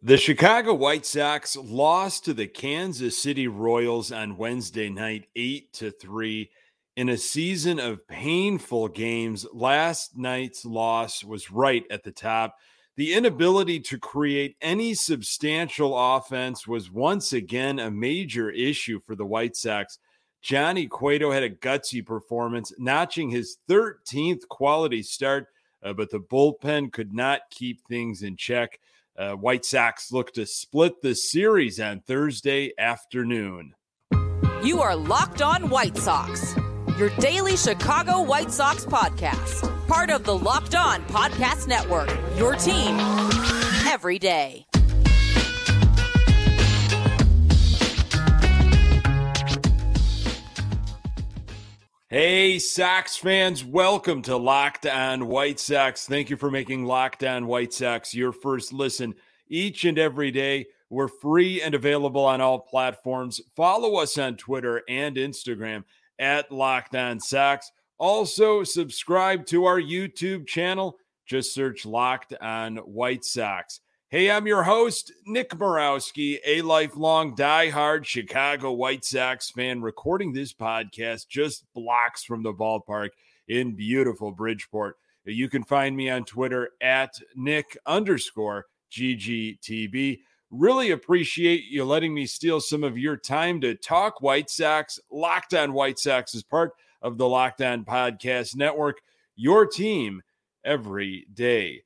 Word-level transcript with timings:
The 0.00 0.16
Chicago 0.16 0.74
White 0.74 1.04
Sox 1.04 1.56
lost 1.56 2.24
to 2.24 2.32
the 2.32 2.46
Kansas 2.46 3.18
City 3.18 3.48
Royals 3.48 4.12
on 4.12 4.36
Wednesday 4.36 4.88
night 4.88 5.26
8 5.34 5.72
to 5.72 5.90
3 5.90 6.48
in 6.94 7.08
a 7.08 7.16
season 7.16 7.80
of 7.80 8.06
painful 8.06 8.86
games. 8.88 9.44
Last 9.52 10.16
night's 10.16 10.64
loss 10.64 11.24
was 11.24 11.50
right 11.50 11.84
at 11.90 12.04
the 12.04 12.12
top. 12.12 12.58
The 12.94 13.12
inability 13.12 13.80
to 13.80 13.98
create 13.98 14.56
any 14.62 14.94
substantial 14.94 15.98
offense 15.98 16.68
was 16.68 16.92
once 16.92 17.32
again 17.32 17.80
a 17.80 17.90
major 17.90 18.50
issue 18.50 19.00
for 19.04 19.16
the 19.16 19.26
White 19.26 19.56
Sox. 19.56 19.98
Johnny 20.42 20.86
Cueto 20.86 21.32
had 21.32 21.42
a 21.42 21.50
gutsy 21.50 22.06
performance, 22.06 22.72
notching 22.78 23.30
his 23.30 23.58
13th 23.68 24.46
quality 24.46 25.02
start, 25.02 25.48
uh, 25.82 25.92
but 25.92 26.08
the 26.08 26.20
bullpen 26.20 26.92
could 26.92 27.12
not 27.12 27.40
keep 27.50 27.84
things 27.88 28.22
in 28.22 28.36
check. 28.36 28.78
Uh, 29.18 29.32
White 29.32 29.64
Sox 29.64 30.12
look 30.12 30.32
to 30.34 30.46
split 30.46 31.02
the 31.02 31.12
series 31.12 31.80
on 31.80 32.00
Thursday 32.06 32.70
afternoon. 32.78 33.74
You 34.62 34.80
are 34.80 34.94
Locked 34.94 35.42
On 35.42 35.68
White 35.68 35.96
Sox, 35.96 36.54
your 36.96 37.10
daily 37.18 37.56
Chicago 37.56 38.22
White 38.22 38.52
Sox 38.52 38.84
podcast, 38.84 39.88
part 39.88 40.10
of 40.10 40.22
the 40.22 40.36
Locked 40.38 40.76
On 40.76 41.02
Podcast 41.06 41.66
Network, 41.66 42.08
your 42.36 42.54
team 42.54 42.96
every 43.88 44.20
day. 44.20 44.67
Hey, 52.10 52.58
Sox 52.58 53.18
fans, 53.18 53.62
welcome 53.62 54.22
to 54.22 54.38
Locked 54.38 54.86
On 54.86 55.26
White 55.26 55.60
Sox. 55.60 56.06
Thank 56.06 56.30
you 56.30 56.38
for 56.38 56.50
making 56.50 56.86
Locked 56.86 57.22
On 57.22 57.46
White 57.46 57.74
Sox 57.74 58.14
your 58.14 58.32
first 58.32 58.72
listen 58.72 59.14
each 59.50 59.84
and 59.84 59.98
every 59.98 60.30
day. 60.30 60.68
We're 60.88 61.08
free 61.08 61.60
and 61.60 61.74
available 61.74 62.24
on 62.24 62.40
all 62.40 62.60
platforms. 62.60 63.42
Follow 63.54 63.96
us 63.96 64.16
on 64.16 64.38
Twitter 64.38 64.82
and 64.88 65.16
Instagram 65.16 65.84
at 66.18 66.50
Locked 66.50 66.96
On 66.96 67.20
Sox. 67.20 67.70
Also, 67.98 68.64
subscribe 68.64 69.44
to 69.44 69.66
our 69.66 69.78
YouTube 69.78 70.46
channel. 70.46 70.96
Just 71.26 71.52
search 71.52 71.84
Locked 71.84 72.32
On 72.40 72.78
White 72.78 73.22
Sox. 73.26 73.80
Hey, 74.10 74.30
I'm 74.30 74.46
your 74.46 74.62
host, 74.62 75.12
Nick 75.26 75.50
Morawski, 75.50 76.38
a 76.46 76.62
lifelong 76.62 77.34
die-hard 77.34 78.06
Chicago 78.06 78.72
White 78.72 79.04
Sox 79.04 79.50
fan, 79.50 79.82
recording 79.82 80.32
this 80.32 80.54
podcast 80.54 81.28
just 81.28 81.66
blocks 81.74 82.24
from 82.24 82.42
the 82.42 82.54
ballpark 82.54 83.10
in 83.48 83.76
beautiful 83.76 84.32
Bridgeport. 84.32 84.96
You 85.26 85.50
can 85.50 85.62
find 85.62 85.94
me 85.94 86.08
on 86.08 86.24
Twitter 86.24 86.70
at 86.80 87.20
Nick 87.36 87.76
underscore 87.84 88.64
GGTB. 88.90 90.20
Really 90.50 90.92
appreciate 90.92 91.64
you 91.64 91.84
letting 91.84 92.14
me 92.14 92.24
steal 92.24 92.62
some 92.62 92.84
of 92.84 92.96
your 92.96 93.18
time 93.18 93.60
to 93.60 93.74
talk 93.74 94.22
White 94.22 94.48
Sox. 94.48 94.98
Locked 95.12 95.52
on 95.52 95.74
White 95.74 95.98
Sox 95.98 96.34
is 96.34 96.42
part 96.42 96.72
of 97.02 97.18
the 97.18 97.28
Locked 97.28 97.60
On 97.60 97.84
Podcast 97.84 98.56
Network, 98.56 99.02
your 99.36 99.66
team 99.66 100.22
every 100.64 101.26
day. 101.34 101.82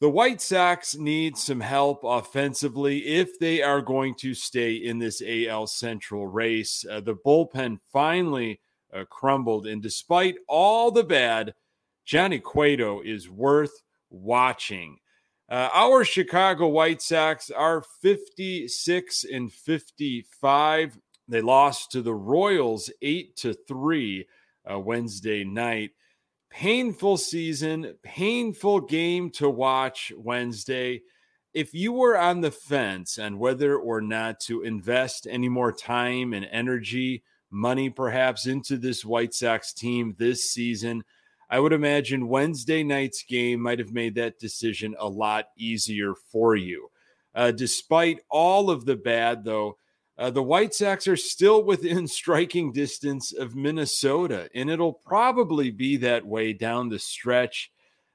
The 0.00 0.10
White 0.10 0.40
Sox 0.40 0.96
need 0.96 1.36
some 1.36 1.60
help 1.60 2.00
offensively 2.02 3.06
if 3.06 3.38
they 3.38 3.62
are 3.62 3.80
going 3.80 4.16
to 4.16 4.34
stay 4.34 4.74
in 4.74 4.98
this 4.98 5.22
AL 5.24 5.68
Central 5.68 6.26
race. 6.26 6.84
Uh, 6.88 7.00
the 7.00 7.14
bullpen 7.14 7.78
finally 7.92 8.60
uh, 8.92 9.04
crumbled, 9.08 9.66
and 9.66 9.80
despite 9.80 10.36
all 10.48 10.90
the 10.90 11.04
bad, 11.04 11.54
Johnny 12.04 12.40
Cueto 12.40 13.02
is 13.02 13.30
worth 13.30 13.82
watching. 14.10 14.98
Uh, 15.48 15.68
our 15.72 16.04
Chicago 16.04 16.68
White 16.68 17.00
Sox 17.00 17.50
are 17.50 17.82
56 18.02 19.24
and 19.24 19.52
55. 19.52 20.98
They 21.28 21.40
lost 21.40 21.92
to 21.92 22.02
the 22.02 22.14
Royals 22.14 22.90
8 23.00 23.36
to 23.36 23.54
3 23.54 24.26
uh, 24.70 24.78
Wednesday 24.80 25.44
night 25.44 25.92
painful 26.54 27.16
season, 27.16 27.94
painful 28.04 28.80
game 28.80 29.28
to 29.28 29.50
watch 29.50 30.12
Wednesday. 30.16 31.02
If 31.52 31.74
you 31.74 31.92
were 31.92 32.16
on 32.16 32.42
the 32.42 32.52
fence 32.52 33.18
on 33.18 33.38
whether 33.38 33.76
or 33.76 34.00
not 34.00 34.38
to 34.40 34.62
invest 34.62 35.26
any 35.28 35.48
more 35.48 35.72
time 35.72 36.32
and 36.32 36.46
energy, 36.52 37.24
money 37.50 37.90
perhaps, 37.90 38.46
into 38.46 38.76
this 38.76 39.04
White 39.04 39.34
Sox 39.34 39.72
team 39.72 40.14
this 40.16 40.48
season, 40.48 41.02
I 41.50 41.58
would 41.58 41.72
imagine 41.72 42.28
Wednesday 42.28 42.84
night's 42.84 43.24
game 43.24 43.60
might 43.60 43.80
have 43.80 43.92
made 43.92 44.14
that 44.14 44.38
decision 44.38 44.94
a 44.98 45.08
lot 45.08 45.46
easier 45.58 46.14
for 46.30 46.54
you. 46.54 46.88
Uh, 47.34 47.50
despite 47.50 48.20
all 48.30 48.70
of 48.70 48.84
the 48.84 48.96
bad, 48.96 49.42
though, 49.44 49.76
uh, 50.16 50.30
the 50.30 50.42
White 50.42 50.74
Sox 50.74 51.08
are 51.08 51.16
still 51.16 51.64
within 51.64 52.06
striking 52.08 52.72
distance 52.72 53.32
of 53.32 53.56
Minnesota, 53.56 54.48
and 54.54 54.70
it'll 54.70 54.92
probably 54.92 55.70
be 55.70 55.96
that 55.98 56.24
way 56.26 56.52
down 56.52 56.88
the 56.88 56.98
stretch 56.98 57.70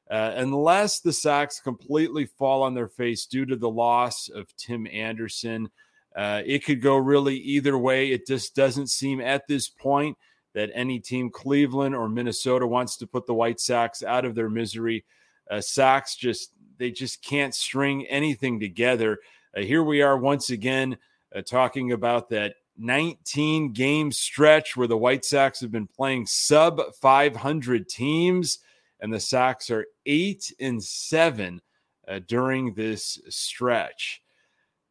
uh, 0.09 0.33
unless 0.35 0.99
the 0.99 1.13
Sox 1.13 1.59
completely 1.59 2.25
fall 2.25 2.63
on 2.63 2.73
their 2.73 2.88
face 2.88 3.25
due 3.25 3.45
to 3.45 3.55
the 3.55 3.69
loss 3.69 4.29
of 4.29 4.55
Tim 4.57 4.88
Anderson. 4.88 5.69
Uh, 6.15 6.41
it 6.45 6.65
could 6.65 6.81
go 6.81 6.97
really 6.97 7.38
either 7.38 7.77
way. 7.77 8.11
It 8.11 8.25
just 8.25 8.55
doesn't 8.55 8.88
seem 8.88 9.21
at 9.21 9.47
this 9.47 9.69
point 9.69 10.17
that 10.53 10.71
any 10.73 10.99
team, 10.99 11.29
Cleveland 11.29 11.93
or 11.95 12.09
Minnesota, 12.09 12.65
wants 12.65 12.97
to 12.97 13.07
put 13.07 13.27
the 13.27 13.35
White 13.35 13.59
Sox 13.59 14.03
out 14.03 14.25
of 14.25 14.33
their 14.33 14.49
misery. 14.49 15.05
Uh, 15.49 15.61
Sox 15.61 16.15
just 16.15 16.53
they 16.77 16.91
just 16.91 17.21
can't 17.21 17.53
string 17.53 18.05
anything 18.07 18.59
together. 18.59 19.19
Uh, 19.55 19.61
here 19.61 19.83
we 19.83 20.01
are 20.01 20.17
once 20.17 20.49
again 20.49 20.97
uh, 21.35 21.41
talking 21.41 21.91
about 21.91 22.29
that 22.29 22.56
19 22.78 23.73
game 23.73 24.12
stretch 24.12 24.78
where 24.78 24.88
the 24.88 24.97
White 24.97 25.25
Sox 25.25 25.59
have 25.59 25.72
been 25.72 25.88
playing 25.88 26.25
sub 26.25 26.81
500 26.95 27.90
teams, 27.90 28.59
and 29.00 29.13
the 29.13 29.19
Sox 29.19 29.69
are 29.69 29.85
eight 30.06 30.53
and 30.59 30.84
seven 30.84 31.62
uh, 32.07 32.19
during 32.28 32.73
this 32.73 33.19
stretch. 33.29 34.22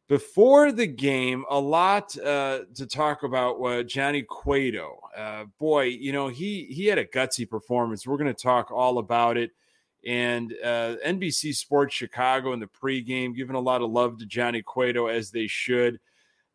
Before 0.09 0.73
the 0.73 0.87
game, 0.87 1.45
a 1.51 1.61
lot 1.61 2.17
uh, 2.19 2.61
to 2.75 2.87
talk 2.87 3.25
about. 3.25 3.61
Uh, 3.61 3.83
Johnny 3.83 4.23
Cueto, 4.23 5.01
uh, 5.15 5.45
boy, 5.59 5.83
you 5.83 6.13
know 6.13 6.29
he 6.29 6.65
he 6.71 6.87
had 6.87 6.97
a 6.97 7.05
gutsy 7.05 7.49
performance. 7.49 8.07
We're 8.07 8.17
going 8.17 8.35
to 8.35 8.43
talk 8.43 8.71
all 8.71 8.99
about 8.99 9.37
it. 9.37 9.51
And 10.07 10.55
uh, 10.65 10.97
NBC 11.05 11.55
Sports 11.55 11.95
Chicago 11.95 12.55
in 12.55 12.61
the 12.61 12.69
pregame 12.69 13.35
giving 13.35 13.57
a 13.57 13.61
lot 13.61 13.83
of 13.83 13.91
love 13.91 14.19
to 14.19 14.27
Johnny 14.27 14.63
Cueto 14.63 15.09
as 15.09 15.31
they 15.31 15.47
should. 15.47 16.01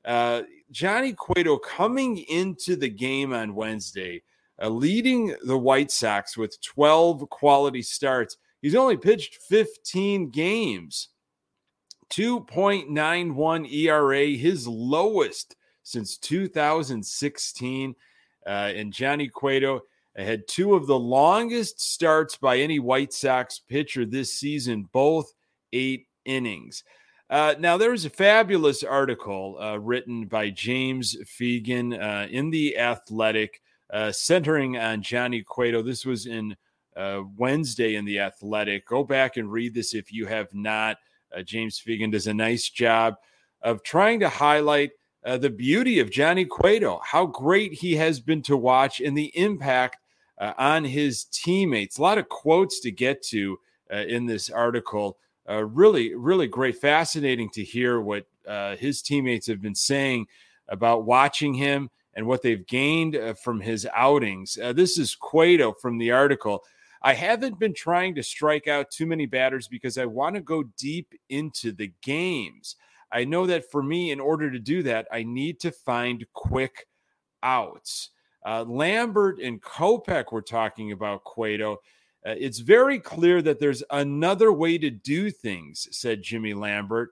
Uh, 0.06 0.44
Johnny 0.72 1.14
Cueto 1.14 1.58
coming 1.58 2.18
into 2.18 2.76
the 2.76 2.90
game 2.90 3.34
on 3.34 3.56
Wednesday, 3.56 4.24
uh, 4.62 4.70
leading 4.70 5.36
the 5.46 5.58
White 5.58 5.92
Sox 5.92 6.38
with 6.38 6.62
12 6.62 7.30
quality 7.30 7.82
starts. 7.82 8.38
He's 8.62 8.76
only 8.76 8.98
pitched 8.98 9.36
15 9.36 10.30
games, 10.30 11.10
2.91 12.10 13.72
ERA, 13.72 14.26
his 14.28 14.68
lowest 14.68 15.56
since 15.84 16.18
2016. 16.18 17.96
Uh, 18.46 18.50
and 18.50 18.92
Johnny 18.92 19.28
Cueto 19.28 19.82
had 20.16 20.48
two 20.48 20.76
of 20.76 20.88
the 20.88 21.00
longest 21.00 21.82
starts 21.82 22.38
by 22.38 22.58
any 22.58 22.80
White 22.80 23.14
Sox 23.14 23.60
pitcher 23.60 24.06
this 24.06 24.34
season, 24.34 24.88
both 24.92 25.34
eight 25.72 26.08
innings. 26.26 26.84
Uh, 27.30 27.56
now, 27.58 27.78
there 27.78 27.92
was 27.92 28.06
a 28.06 28.10
fabulous 28.10 28.84
article 28.84 29.58
uh, 29.60 29.78
written 29.78 30.26
by 30.26 30.50
James 30.50 31.16
Fegan 31.26 31.94
uh, 31.94 32.28
in 32.28 32.50
The 32.50 32.78
Athletic, 32.78 33.62
uh, 33.92 34.12
centering 34.12 34.78
on 34.78 35.02
Johnny 35.02 35.42
Cueto. 35.42 35.82
This 35.82 36.06
was 36.06 36.26
in 36.26 36.56
uh, 36.96 37.22
Wednesday 37.38 37.96
in 37.96 38.06
The 38.06 38.20
Athletic. 38.20 38.86
Go 38.86 39.04
back 39.04 39.38
and 39.38 39.52
read 39.52 39.74
this 39.74 39.94
if 39.94 40.12
you 40.12 40.26
have 40.26 40.54
not. 40.54 40.98
Uh, 41.36 41.42
James 41.42 41.82
Fegan 41.84 42.12
does 42.12 42.28
a 42.28 42.34
nice 42.34 42.70
job 42.70 43.16
of 43.62 43.82
trying 43.84 44.20
to 44.20 44.30
highlight 44.30 44.92
the 45.26 45.50
beauty 45.50 46.00
of 46.00 46.12
Johnny 46.12 46.44
Cueto, 46.44 47.00
how 47.02 47.26
great 47.26 47.72
he 47.72 47.96
has 47.96 48.20
been 48.20 48.42
to 48.42 48.58
watch, 48.58 49.00
and 49.00 49.18
the 49.18 49.32
impact 49.38 49.98
on 50.38 50.84
his 50.84 51.24
teammates. 51.24 51.98
A 51.98 52.02
lot 52.02 52.18
of 52.18 52.28
quotes 52.28 52.82
to 52.82 52.92
get 52.92 53.24
to 53.28 53.58
in 53.90 54.26
this 54.26 54.50
article 54.50 55.18
uh, 55.50 55.64
really, 55.66 56.16
really 56.16 56.48
great. 56.48 56.78
Fascinating 56.78 57.50
to 57.52 57.64
hear 57.64 58.00
what 58.00 58.26
uh, 58.48 58.76
his 58.76 59.02
teammates 59.02 59.48
have 59.48 59.62
been 59.62 59.76
saying 59.76 60.28
about 60.70 61.06
watching 61.06 61.54
him 61.54 61.90
and 62.14 62.26
what 62.26 62.42
they've 62.42 62.66
gained 62.68 63.16
uh, 63.16 63.34
from 63.34 63.60
his 63.60 63.88
outings. 63.94 64.58
Uh, 64.62 64.74
this 64.74 64.98
is 64.98 65.16
Cueto 65.16 65.74
from 65.74 65.98
the 65.98 66.12
article. 66.12 66.64
I 67.02 67.14
haven't 67.14 67.60
been 67.60 67.74
trying 67.74 68.16
to 68.16 68.24
strike 68.24 68.68
out 68.68 68.90
too 68.90 69.06
many 69.06 69.26
batters 69.26 69.68
because 69.68 69.98
I 69.98 70.06
want 70.06 70.36
to 70.36 70.42
go 70.42 70.64
deep 70.78 71.14
into 71.30 71.74
the 71.74 71.92
games. 72.02 72.78
I 73.12 73.26
know 73.26 73.46
that 73.48 73.70
for 73.70 73.84
me, 73.84 74.12
in 74.12 74.20
order 74.20 74.50
to 74.50 74.60
do 74.60 74.84
that, 74.84 75.08
I 75.12 75.24
need 75.24 75.60
to 75.62 75.72
find 75.72 76.26
quick 76.34 76.88
outs. 77.44 78.10
Uh, 78.46 78.64
Lambert 78.64 79.40
and 79.40 79.62
Kopech 79.62 80.32
were 80.32 80.42
talking 80.42 80.92
about 80.92 81.24
Cueto. 81.24 81.78
Uh, 82.26 82.36
it's 82.38 82.60
very 82.60 83.00
clear 83.00 83.42
that 83.42 83.60
there's 83.60 83.84
another 83.92 84.54
way 84.54 84.78
to 84.78 84.90
do 84.90 85.30
things, 85.30 85.88
said 85.92 86.22
Jimmy 86.22 86.54
Lambert. 86.54 87.12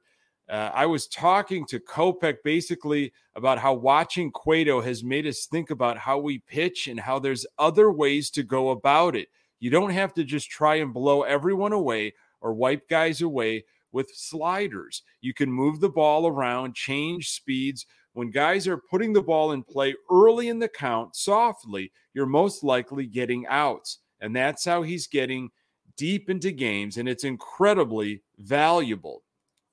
Uh, 0.50 0.70
I 0.74 0.86
was 0.86 1.08
talking 1.08 1.66
to 1.68 1.80
Kopech 1.80 2.38
basically 2.44 3.14
about 3.36 3.58
how 3.58 3.74
watching 3.74 4.32
Cueto 4.32 4.82
has 4.82 5.04
made 5.04 5.26
us 5.26 5.46
think 5.46 5.70
about 5.70 5.98
how 5.98 6.18
we 6.18 6.40
pitch 6.40 6.88
and 6.88 7.00
how 7.00 7.20
there's 7.20 7.46
other 7.58 7.92
ways 7.92 8.30
to 8.32 8.44
go 8.44 8.72
about 8.72 9.16
it. 9.16 9.30
You 9.60 9.70
don't 9.70 9.92
have 9.92 10.14
to 10.16 10.24
just 10.24 10.50
try 10.50 10.76
and 10.76 10.94
blow 10.94 11.22
everyone 11.22 11.72
away 11.72 12.14
or 12.42 12.54
wipe 12.54 12.90
guys 12.90 13.22
away 13.22 13.64
with 13.92 14.12
sliders. 14.14 15.04
You 15.22 15.34
can 15.34 15.52
move 15.52 15.80
the 15.80 15.90
ball 15.90 16.28
around, 16.28 16.76
change 16.76 17.30
speeds. 17.30 17.86
When 18.14 18.30
guys 18.30 18.68
are 18.68 18.82
putting 18.90 19.14
the 19.14 19.22
ball 19.22 19.54
in 19.54 19.64
play 19.64 19.96
early 20.10 20.50
in 20.50 20.60
the 20.60 20.68
count 20.68 21.16
softly, 21.16 21.92
you're 22.14 22.26
most 22.26 22.64
likely 22.64 23.06
getting 23.06 23.46
outs. 23.48 24.00
And 24.22 24.36
that's 24.36 24.64
how 24.64 24.84
he's 24.84 25.08
getting 25.08 25.50
deep 25.98 26.30
into 26.30 26.52
games, 26.52 26.98
and 26.98 27.10
it's 27.10 27.24
incredibly 27.24 28.22
valuable. 28.38 29.24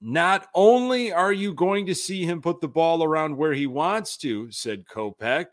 Not 0.00 0.46
only 0.54 1.12
are 1.12 1.32
you 1.32 1.52
going 1.54 1.86
to 1.86 1.94
see 1.94 2.24
him 2.24 2.40
put 2.40 2.60
the 2.60 2.68
ball 2.68 3.02
around 3.02 3.36
where 3.36 3.52
he 3.52 3.66
wants 3.66 4.16
to, 4.18 4.50
said 4.50 4.86
Kopech, 4.86 5.46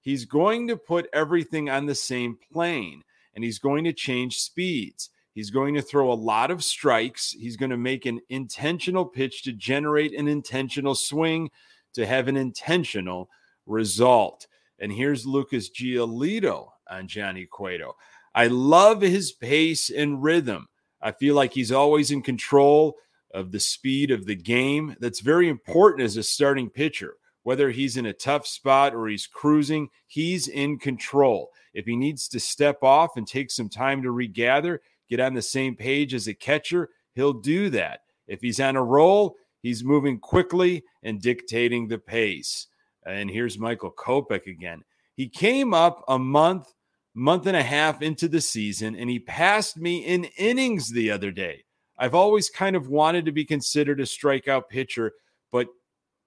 he's 0.00 0.24
going 0.24 0.68
to 0.68 0.76
put 0.76 1.08
everything 1.12 1.70
on 1.70 1.86
the 1.86 1.94
same 1.94 2.38
plane 2.52 3.02
and 3.34 3.44
he's 3.44 3.58
going 3.58 3.84
to 3.84 3.92
change 3.92 4.38
speeds. 4.38 5.10
He's 5.34 5.50
going 5.50 5.74
to 5.74 5.82
throw 5.82 6.10
a 6.10 6.14
lot 6.14 6.50
of 6.50 6.64
strikes. 6.64 7.32
He's 7.32 7.56
going 7.56 7.70
to 7.70 7.76
make 7.76 8.06
an 8.06 8.20
intentional 8.30 9.04
pitch 9.04 9.42
to 9.42 9.52
generate 9.52 10.14
an 10.14 10.26
intentional 10.28 10.94
swing 10.94 11.50
to 11.92 12.06
have 12.06 12.26
an 12.26 12.36
intentional 12.36 13.28
result. 13.66 14.46
And 14.78 14.90
here's 14.90 15.26
Lucas 15.26 15.70
Giolito 15.70 16.70
on 16.90 17.06
Johnny 17.06 17.46
Cueto. 17.46 17.96
I 18.36 18.48
love 18.48 19.00
his 19.00 19.32
pace 19.32 19.88
and 19.88 20.22
rhythm. 20.22 20.68
I 21.00 21.12
feel 21.12 21.34
like 21.34 21.54
he's 21.54 21.72
always 21.72 22.10
in 22.10 22.20
control 22.20 22.96
of 23.32 23.50
the 23.50 23.58
speed 23.60 24.10
of 24.10 24.26
the 24.26 24.36
game. 24.36 24.94
That's 25.00 25.20
very 25.20 25.48
important 25.48 26.02
as 26.02 26.18
a 26.18 26.22
starting 26.22 26.68
pitcher. 26.68 27.14
Whether 27.44 27.70
he's 27.70 27.96
in 27.96 28.06
a 28.06 28.12
tough 28.12 28.46
spot 28.46 28.94
or 28.94 29.08
he's 29.08 29.26
cruising, 29.26 29.88
he's 30.06 30.48
in 30.48 30.78
control. 30.78 31.50
If 31.72 31.86
he 31.86 31.96
needs 31.96 32.28
to 32.28 32.38
step 32.38 32.82
off 32.82 33.16
and 33.16 33.26
take 33.26 33.50
some 33.50 33.70
time 33.70 34.02
to 34.02 34.10
regather, 34.10 34.82
get 35.08 35.20
on 35.20 35.32
the 35.32 35.40
same 35.40 35.74
page 35.74 36.12
as 36.12 36.28
a 36.28 36.34
catcher, 36.34 36.90
he'll 37.14 37.32
do 37.32 37.70
that. 37.70 38.00
If 38.28 38.42
he's 38.42 38.60
on 38.60 38.76
a 38.76 38.84
roll, 38.84 39.36
he's 39.62 39.82
moving 39.82 40.18
quickly 40.18 40.84
and 41.02 41.22
dictating 41.22 41.88
the 41.88 41.98
pace. 41.98 42.66
And 43.06 43.30
here's 43.30 43.58
Michael 43.58 43.92
Kopech 43.92 44.46
again. 44.46 44.82
He 45.14 45.28
came 45.28 45.72
up 45.72 46.04
a 46.08 46.18
month, 46.18 46.74
month 47.16 47.46
and 47.46 47.56
a 47.56 47.62
half 47.62 48.02
into 48.02 48.28
the 48.28 48.42
season, 48.42 48.94
and 48.94 49.08
he 49.08 49.18
passed 49.18 49.78
me 49.78 50.04
in 50.04 50.24
innings 50.36 50.90
the 50.90 51.10
other 51.10 51.30
day. 51.30 51.64
I've 51.98 52.14
always 52.14 52.50
kind 52.50 52.76
of 52.76 52.90
wanted 52.90 53.24
to 53.24 53.32
be 53.32 53.44
considered 53.44 54.00
a 54.00 54.04
strikeout 54.04 54.68
pitcher, 54.68 55.12
but 55.50 55.68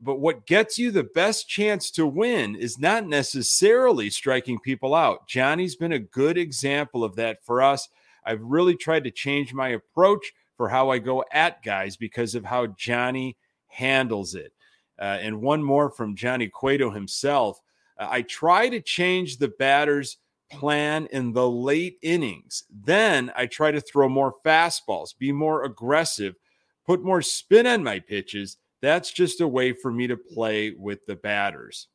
but 0.01 0.19
what 0.19 0.47
gets 0.47 0.80
you 0.80 0.91
the 0.91 1.03
best 1.03 1.47
chance 1.47 1.91
to 1.91 2.07
win 2.07 2.56
is 2.56 2.80
not 2.80 3.06
necessarily 3.06 4.09
striking 4.09 4.57
people 4.57 4.95
out. 4.95 5.27
Johnny's 5.27 5.75
been 5.75 5.91
a 5.91 6.00
good 6.00 6.38
example 6.38 7.03
of 7.03 7.18
that 7.18 7.44
for 7.44 7.62
us. 7.62 7.89
I've 8.24 8.42
really 8.42 8.75
tried 8.75 9.03
to 9.03 9.12
change 9.12 9.53
my 9.53 9.69
approach 9.69 10.31
for 10.56 10.69
how 10.69 10.89
I 10.89 11.00
go 11.00 11.25
at 11.33 11.62
guys 11.63 11.97
because 11.97 12.33
of 12.33 12.45
how 12.45 12.68
Johnny 12.68 13.35
handles 13.68 14.35
it. 14.35 14.53
Uh, 14.97 15.18
and 15.21 15.42
one 15.42 15.62
more 15.62 15.89
from 15.89 16.15
Johnny 16.15 16.47
Cueto 16.47 16.89
himself. 16.92 17.59
Uh, 17.97 18.07
I 18.09 18.21
try 18.21 18.69
to 18.69 18.81
change 18.81 19.38
the 19.38 19.50
batter's 19.59 20.18
plan 20.51 21.07
in 21.12 21.34
the 21.34 21.50
late 21.50 21.98
innings. 22.01 22.63
Then 22.69 23.31
I 23.36 23.46
try 23.46 23.72
to 23.72 23.81
throw 23.81 24.10
more 24.10 24.36
fastballs, 24.46 25.18
be 25.18 25.31
more 25.31 25.63
aggressive, 25.63 26.36
put 26.86 27.04
more 27.04 27.22
spin 27.22 27.68
on 27.68 27.84
my 27.84 28.00
pitches. 28.00 28.57
That's 28.81 29.12
just 29.12 29.42
a 29.42 29.48
way 29.48 29.74
for 29.74 29.92
me 29.92 30.07
to 30.07 30.18
play 30.18 30.72
with 30.72 31.06
the 31.06 31.16
batters. 31.16 31.88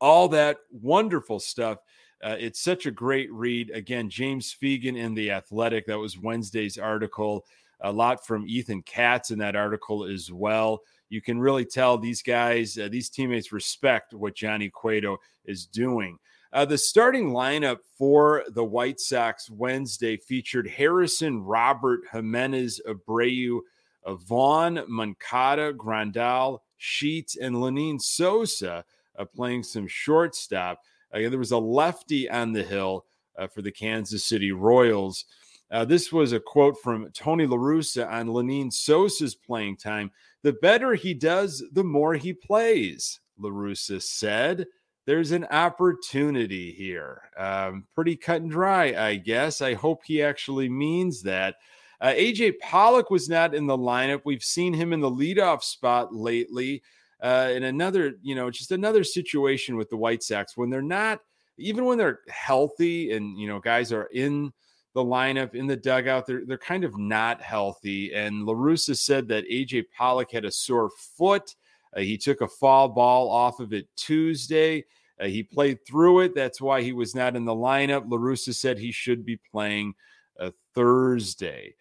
All 0.00 0.28
that 0.28 0.58
wonderful 0.70 1.40
stuff. 1.40 1.78
Uh, 2.22 2.36
it's 2.38 2.60
such 2.60 2.86
a 2.86 2.90
great 2.90 3.32
read. 3.32 3.70
Again, 3.70 4.08
James 4.08 4.54
Fegan 4.60 4.96
in 4.96 5.14
The 5.14 5.30
Athletic. 5.30 5.86
That 5.86 5.98
was 5.98 6.18
Wednesday's 6.18 6.78
article. 6.78 7.44
A 7.80 7.92
lot 7.92 8.26
from 8.26 8.46
Ethan 8.48 8.82
Katz 8.82 9.30
in 9.30 9.38
that 9.38 9.54
article 9.54 10.04
as 10.04 10.32
well. 10.32 10.80
You 11.10 11.22
can 11.22 11.38
really 11.38 11.64
tell 11.64 11.96
these 11.96 12.22
guys, 12.22 12.76
uh, 12.76 12.88
these 12.90 13.08
teammates 13.08 13.52
respect 13.52 14.14
what 14.14 14.34
Johnny 14.34 14.68
Cueto 14.68 15.18
is 15.44 15.66
doing. 15.66 16.18
Uh, 16.52 16.64
the 16.64 16.78
starting 16.78 17.30
lineup 17.30 17.78
for 17.98 18.44
the 18.48 18.64
White 18.64 19.00
Sox 19.00 19.50
Wednesday 19.50 20.16
featured 20.16 20.66
Harrison, 20.66 21.42
Robert, 21.42 22.00
Jimenez, 22.10 22.80
Abreu, 22.86 23.60
uh, 24.04 24.14
Vaughn, 24.14 24.82
Moncada, 24.88 25.74
Grandal, 25.74 26.60
Sheets, 26.78 27.36
and 27.36 27.56
Lenyn 27.56 28.00
Sosa 28.00 28.84
uh, 29.18 29.24
playing 29.26 29.62
some 29.62 29.86
shortstop. 29.86 30.80
Uh, 31.12 31.28
there 31.28 31.38
was 31.38 31.52
a 31.52 31.58
lefty 31.58 32.30
on 32.30 32.52
the 32.52 32.62
hill 32.62 33.04
uh, 33.36 33.46
for 33.46 33.60
the 33.60 33.72
Kansas 33.72 34.24
City 34.24 34.52
Royals. 34.52 35.26
Uh, 35.70 35.84
this 35.84 36.10
was 36.10 36.32
a 36.32 36.40
quote 36.40 36.76
from 36.82 37.10
Tony 37.12 37.46
La 37.46 37.58
Russa 37.58 38.10
on 38.10 38.28
Lenyn 38.28 38.72
Sosa's 38.72 39.34
playing 39.34 39.76
time. 39.76 40.10
The 40.42 40.54
better 40.54 40.94
he 40.94 41.12
does, 41.12 41.62
the 41.72 41.84
more 41.84 42.14
he 42.14 42.32
plays, 42.32 43.20
La 43.38 43.50
Russa 43.50 44.00
said 44.00 44.66
there's 45.08 45.32
an 45.32 45.46
opportunity 45.46 46.70
here. 46.70 47.22
Um, 47.38 47.86
pretty 47.94 48.14
cut 48.14 48.42
and 48.42 48.50
dry, 48.50 48.92
I 48.92 49.16
guess. 49.16 49.62
I 49.62 49.72
hope 49.72 50.02
he 50.04 50.22
actually 50.22 50.68
means 50.68 51.22
that. 51.22 51.54
Uh, 51.98 52.08
AJ 52.08 52.58
Pollock 52.60 53.08
was 53.08 53.26
not 53.26 53.54
in 53.54 53.66
the 53.66 53.76
lineup. 53.76 54.20
We've 54.26 54.42
seen 54.42 54.74
him 54.74 54.92
in 54.92 55.00
the 55.00 55.10
leadoff 55.10 55.62
spot 55.62 56.14
lately. 56.14 56.82
Uh, 57.22 57.48
in 57.54 57.62
another, 57.62 58.16
you 58.20 58.34
know, 58.34 58.50
just 58.50 58.70
another 58.70 59.02
situation 59.02 59.78
with 59.78 59.88
the 59.88 59.96
White 59.96 60.22
Sox 60.22 60.58
when 60.58 60.68
they're 60.68 60.82
not, 60.82 61.20
even 61.56 61.86
when 61.86 61.96
they're 61.96 62.20
healthy 62.28 63.12
and, 63.12 63.38
you 63.40 63.48
know, 63.48 63.60
guys 63.60 63.94
are 63.94 64.10
in 64.12 64.52
the 64.92 65.02
lineup 65.02 65.54
in 65.54 65.66
the 65.66 65.76
dugout, 65.76 66.26
they're, 66.26 66.44
they're 66.44 66.58
kind 66.58 66.84
of 66.84 66.98
not 66.98 67.40
healthy. 67.40 68.12
And 68.12 68.44
La 68.44 68.52
Russa 68.52 68.94
said 68.94 69.26
that 69.28 69.48
AJ 69.50 69.84
Pollock 69.96 70.32
had 70.32 70.44
a 70.44 70.50
sore 70.50 70.90
foot. 71.16 71.56
Uh, 71.96 72.00
he 72.00 72.18
took 72.18 72.42
a 72.42 72.48
foul 72.48 72.90
ball 72.90 73.30
off 73.30 73.58
of 73.58 73.72
it 73.72 73.88
Tuesday. 73.96 74.84
Uh, 75.20 75.26
he 75.26 75.42
played 75.42 75.84
through 75.86 76.20
it. 76.20 76.34
That's 76.34 76.60
why 76.60 76.82
he 76.82 76.92
was 76.92 77.14
not 77.14 77.36
in 77.36 77.44
the 77.44 77.54
lineup. 77.54 78.04
La 78.08 78.18
Russa 78.18 78.54
said 78.54 78.78
he 78.78 78.92
should 78.92 79.24
be 79.24 79.36
playing 79.36 79.94
uh, 80.38 80.50
Thursday. 80.74 81.74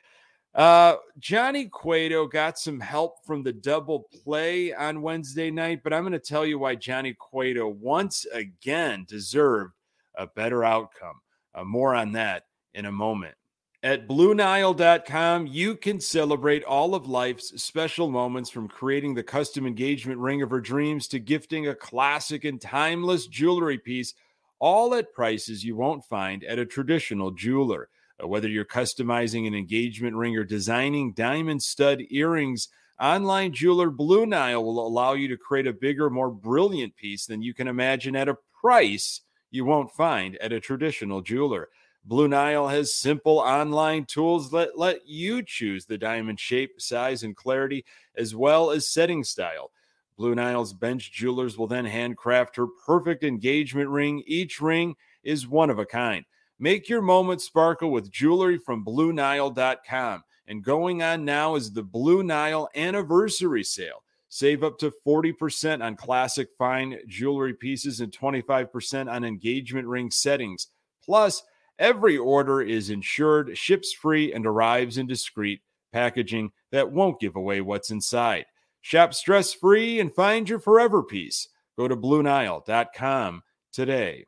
Uh, 0.56 0.96
Johnny 1.20 1.68
Cueto 1.68 2.26
got 2.26 2.58
some 2.58 2.80
help 2.80 3.24
from 3.26 3.44
the 3.44 3.54
double 3.54 4.08
play 4.24 4.74
on 4.74 5.04
Wednesday 5.04 5.52
night, 5.52 5.82
but 5.84 5.94
I'm 5.94 6.02
going 6.02 6.14
to 6.14 6.20
tell 6.20 6.48
you 6.48 6.58
why 6.58 6.74
Johnny 6.74 7.14
Cueto 7.14 7.68
once 7.68 8.26
again 8.34 9.06
deserved 9.08 9.74
a 10.16 10.26
better 10.26 10.64
outcome. 10.64 11.22
Uh, 11.54 11.64
more 11.64 11.94
on 11.94 12.12
that 12.14 12.44
in 12.74 12.86
a 12.86 12.92
moment. 12.92 13.36
At 13.84 14.08
BlueNile.com, 14.08 15.46
you 15.46 15.76
can 15.76 16.00
celebrate 16.00 16.64
all 16.64 16.96
of 16.96 17.06
life's 17.06 17.62
special 17.62 18.10
moments 18.10 18.50
from 18.50 18.68
creating 18.68 19.14
the 19.14 19.22
custom 19.22 19.68
engagement 19.68 20.20
ring 20.20 20.42
of 20.42 20.50
her 20.50 20.60
dreams 20.60 21.08
to 21.10 21.20
gifting 21.20 21.68
a 21.68 21.76
classic 21.76 22.44
and 22.44 22.60
timeless 22.60 23.28
jewelry 23.28 23.78
piece, 23.78 24.16
all 24.58 24.96
at 24.96 25.14
prices 25.14 25.64
you 25.64 25.76
won't 25.76 26.04
find 26.04 26.44
at 26.46 26.58
a 26.58 26.66
traditional 26.66 27.30
jeweler. 27.30 27.90
Uh, 28.22 28.28
whether 28.28 28.48
you're 28.48 28.66
customizing 28.66 29.46
an 29.46 29.54
engagement 29.54 30.16
ring 30.16 30.36
or 30.36 30.44
designing 30.44 31.14
diamond 31.14 31.62
stud 31.62 32.02
earrings, 32.10 32.70
online 33.00 33.54
jeweler 33.54 33.92
Blue 33.92 34.26
Nile 34.26 34.64
will 34.64 34.88
allow 34.88 35.14
you 35.14 35.28
to 35.28 35.38
create 35.38 35.68
a 35.68 35.72
bigger, 35.72 36.10
more 36.10 36.32
brilliant 36.32 36.96
piece 36.96 37.28
than 37.28 37.44
you 37.44 37.54
can 37.54 37.68
imagine 37.68 38.16
at 38.16 38.28
a 38.28 38.40
price 38.60 39.22
you 39.52 39.66
won't 39.66 39.92
find 39.92 40.36
at 40.38 40.52
a 40.52 40.60
traditional 40.60 41.22
jeweler. 41.22 41.70
Blue 42.08 42.30
Nile 42.30 42.70
has 42.70 42.94
simple 42.94 43.40
online 43.40 44.06
tools 44.06 44.50
that 44.52 44.78
let 44.78 45.06
you 45.06 45.44
choose 45.44 45.86
the 45.86 45.98
diamond 45.98 46.40
shape, 46.40 46.80
size, 46.80 47.24
and 47.24 47.36
clarity, 47.36 47.84
as 48.16 48.34
well 48.34 48.72
as 48.72 48.88
setting 48.88 49.26
style. 49.26 49.72
Blue 50.16 50.34
Nile's 50.34 50.72
bench 50.72 51.12
jewelers 51.12 51.58
will 51.58 51.68
then 51.68 51.84
handcraft 51.84 52.56
her 52.56 52.68
perfect 52.86 53.26
engagement 53.26 53.90
ring. 53.90 54.24
Each 54.26 54.62
ring 54.62 54.96
is 55.22 55.50
one 55.50 55.70
of 55.70 55.80
a 55.80 55.86
kind. 55.86 56.24
Make 56.60 56.88
your 56.88 57.02
moment 57.02 57.42
sparkle 57.42 57.92
with 57.92 58.10
jewelry 58.10 58.58
from 58.58 58.86
BlueNile.com. 58.86 60.24
And 60.48 60.64
going 60.64 61.04
on 61.04 61.26
now 61.26 61.56
is 61.56 61.74
the 61.74 61.84
Blue 61.84 62.24
Nile 62.24 62.70
anniversary 62.74 63.66
sale. 63.66 64.02
Save 64.30 64.64
up 64.64 64.78
to 64.80 64.94
40% 65.06 65.84
on 65.84 65.98
classic 65.98 66.48
fine 66.58 67.00
jewelry 67.06 67.54
pieces 67.54 68.00
and 68.00 68.14
25% 68.14 69.12
on 69.12 69.26
engagement 69.26 69.90
ring 69.90 70.10
settings. 70.10 70.68
Plus, 71.04 71.44
Every 71.80 72.18
order 72.18 72.62
is 72.62 72.90
insured, 72.90 73.58
ships 73.58 73.94
free, 73.94 74.34
and 74.34 74.46
arrives 74.46 74.98
in 74.98 75.08
discreet 75.08 75.62
packaging 75.94 76.52
that 76.72 76.92
won't 76.92 77.20
give 77.20 77.36
away 77.36 77.62
what's 77.62 77.92
inside. 77.92 78.46
Shop 78.82 79.14
stress 79.14 79.54
free 79.54 80.00
and 80.00 80.14
find 80.14 80.48
your 80.50 80.60
forever 80.60 81.04
piece. 81.04 81.48
Go 81.78 81.88
to 81.88 81.96
BlueNile.com 81.96 83.44
today. 83.72 84.26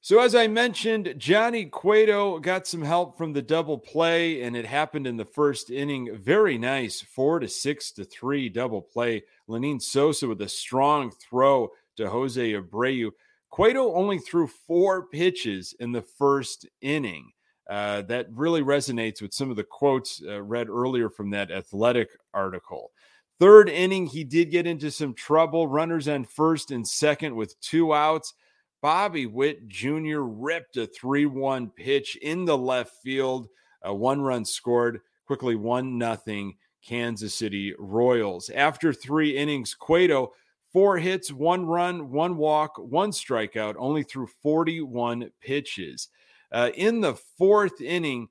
So, 0.00 0.20
as 0.20 0.34
I 0.34 0.48
mentioned, 0.48 1.14
Johnny 1.16 1.64
Cueto 1.64 2.38
got 2.38 2.66
some 2.66 2.82
help 2.82 3.16
from 3.16 3.32
the 3.32 3.40
double 3.40 3.78
play, 3.78 4.42
and 4.42 4.54
it 4.54 4.66
happened 4.66 5.06
in 5.06 5.16
the 5.16 5.24
first 5.24 5.70
inning. 5.70 6.14
Very 6.18 6.58
nice, 6.58 7.00
four 7.00 7.40
to 7.40 7.48
six 7.48 7.90
to 7.92 8.04
three 8.04 8.50
double 8.50 8.82
play. 8.82 9.24
Lenyn 9.48 9.80
Sosa 9.80 10.28
with 10.28 10.42
a 10.42 10.48
strong 10.48 11.10
throw 11.10 11.70
to 11.96 12.10
Jose 12.10 12.52
Abreu. 12.52 13.12
Cueto 13.54 13.94
only 13.94 14.18
threw 14.18 14.48
four 14.48 15.06
pitches 15.06 15.76
in 15.78 15.92
the 15.92 16.02
first 16.02 16.66
inning. 16.80 17.30
Uh, 17.70 18.02
that 18.02 18.26
really 18.32 18.62
resonates 18.62 19.22
with 19.22 19.32
some 19.32 19.48
of 19.48 19.54
the 19.54 19.62
quotes 19.62 20.20
uh, 20.26 20.42
read 20.42 20.68
earlier 20.68 21.08
from 21.08 21.30
that 21.30 21.52
athletic 21.52 22.08
article. 22.34 22.90
Third 23.38 23.68
inning, 23.68 24.06
he 24.06 24.24
did 24.24 24.50
get 24.50 24.66
into 24.66 24.90
some 24.90 25.14
trouble. 25.14 25.68
Runners 25.68 26.08
on 26.08 26.24
first 26.24 26.72
and 26.72 26.84
second 26.84 27.36
with 27.36 27.54
two 27.60 27.94
outs. 27.94 28.34
Bobby 28.82 29.26
Witt 29.26 29.68
Jr. 29.68 30.22
ripped 30.22 30.76
a 30.76 30.88
3 30.88 31.26
1 31.26 31.70
pitch 31.70 32.16
in 32.16 32.46
the 32.46 32.58
left 32.58 32.94
field. 33.04 33.46
A 33.84 33.94
one 33.94 34.20
run 34.20 34.44
scored, 34.44 35.00
quickly 35.28 35.54
1 35.54 35.96
nothing 35.96 36.56
Kansas 36.84 37.34
City 37.34 37.72
Royals. 37.78 38.50
After 38.50 38.92
three 38.92 39.36
innings, 39.36 39.74
Cueto, 39.74 40.32
four 40.74 40.98
hits, 40.98 41.32
one 41.32 41.64
run, 41.64 42.10
one 42.10 42.36
walk, 42.36 42.76
one 42.76 43.12
strikeout, 43.12 43.76
only 43.78 44.02
threw 44.02 44.26
41 44.42 45.30
pitches. 45.40 46.08
Uh, 46.52 46.70
in 46.74 47.00
the 47.00 47.14
fourth 47.38 47.80
inning, 47.80 48.28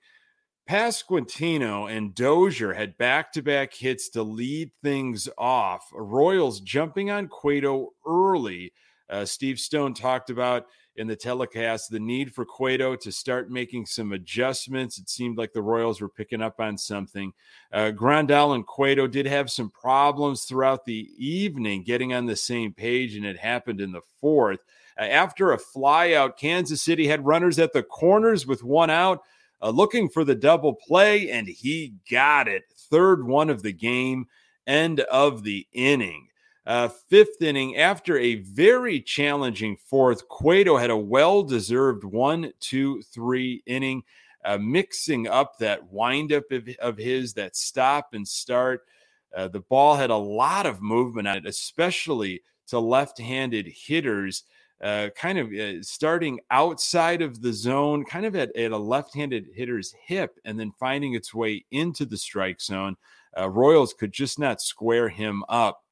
Pasquantino 0.70 1.92
and 1.92 2.14
Dozier 2.14 2.74
had 2.74 2.98
back 2.98 3.34
to 3.34 3.42
back 3.42 3.74
hits 3.74 4.10
to 4.10 4.22
lead 4.24 4.72
things 4.84 5.28
off. 5.38 5.90
Royals 5.92 6.60
jumping 6.60 7.10
on 7.10 7.28
Cueto 7.28 7.94
early 8.06 8.74
uh, 9.10 9.26
Steve 9.26 9.60
Stone 9.60 9.94
talked 9.94 10.30
about 10.30 10.66
in 10.96 11.08
the 11.08 11.16
telecast 11.16 11.90
the 11.90 12.00
need 12.00 12.34
for 12.34 12.46
Cueto 12.46 12.96
to 12.96 13.12
start 13.12 13.50
making 13.50 13.86
some 13.86 14.12
adjustments. 14.12 14.98
It 14.98 15.10
seemed 15.10 15.38
like 15.38 15.54
the 15.54 15.62
Royals 15.62 16.02
were 16.02 16.10
picking 16.10 16.42
up 16.42 16.60
on 16.60 16.78
something. 16.78 17.34
Uh, 17.72 17.92
Grandal 17.92 18.56
and 18.56 18.66
Cueto 18.66 19.08
did 19.08 19.26
have 19.26 19.50
some 19.50 19.70
problems 19.70 20.44
throughout 20.44 20.86
the 20.86 21.10
evening 21.18 21.84
getting 21.84 22.14
on 22.14 22.26
the 22.26 22.36
same 22.36 22.74
page, 22.74 23.16
and 23.16 23.26
it 23.26 23.38
happened 23.38 23.82
in 23.82 23.92
the 23.92 24.02
fourth. 24.22 24.60
Uh, 25.00 25.04
after 25.04 25.52
a 25.52 25.58
flyout, 25.58 26.38
Kansas 26.38 26.82
City 26.82 27.08
had 27.08 27.26
runners 27.26 27.58
at 27.60 27.74
the 27.74 27.84
corners 27.84 28.46
with 28.46 28.64
one 28.64 28.90
out. 28.90 29.22
Uh, 29.62 29.70
looking 29.70 30.10
for 30.10 30.26
the 30.26 30.36
double 30.36 30.74
play, 30.74 31.32
and 31.32 31.48
he 31.48 31.94
got 32.12 32.50
it. 32.50 32.64
Third 32.76 33.26
one 33.26 33.50
of 33.50 33.64
the 33.64 33.72
game, 33.72 34.28
end 34.68 35.00
of 35.00 35.44
the 35.44 35.66
inning. 35.72 36.28
Uh, 36.66 36.88
fifth 36.88 37.42
inning, 37.42 37.76
after 37.76 38.18
a 38.18 38.36
very 38.36 39.02
challenging 39.02 39.76
fourth, 39.76 40.28
Cueto 40.30 40.78
had 40.78 40.90
a 40.90 40.98
well 40.98 41.44
deserved 41.44 42.06
one, 42.06 42.54
two, 42.60 43.02
three 43.02 43.62
inning, 43.66 44.04
uh, 44.46 44.58
mixing 44.58 45.28
up 45.28 45.58
that 45.60 45.92
windup 45.92 46.50
of, 46.52 46.70
of 46.80 46.98
his, 46.98 47.34
that 47.34 47.56
stop 47.56 48.14
and 48.14 48.26
start. 48.26 48.82
Uh, 49.36 49.48
the 49.50 49.60
ball 49.60 49.96
had 49.96 50.10
a 50.10 50.16
lot 50.16 50.66
of 50.66 50.82
movement 50.82 51.28
on 51.28 51.38
it, 51.38 51.46
especially 51.46 52.42
to 52.68 52.80
left 52.80 53.20
handed 53.20 53.68
hitters. 53.68 54.44
Uh, 54.82 55.10
kind 55.16 55.38
of 55.38 55.52
uh, 55.54 55.82
starting 55.82 56.40
outside 56.52 57.22
of 57.22 57.42
the 57.42 57.54
zone, 57.54 58.04
kind 58.04 58.26
of 58.26 58.36
at, 58.36 58.56
at 58.56 58.72
a 58.72 58.78
left 58.78 59.14
handed 59.16 59.48
hitter's 59.54 59.94
hip, 60.06 60.38
and 60.44 60.60
then 60.60 60.74
finding 60.78 61.14
its 61.14 61.34
way 61.34 61.64
into 61.72 62.06
the 62.06 62.18
strike 62.18 62.60
zone. 62.62 62.96
Uh, 63.38 63.50
Royals 63.50 63.94
could 63.94 64.12
just 64.12 64.40
not 64.40 64.62
square 64.62 65.10
him 65.10 65.44
up 65.48 65.83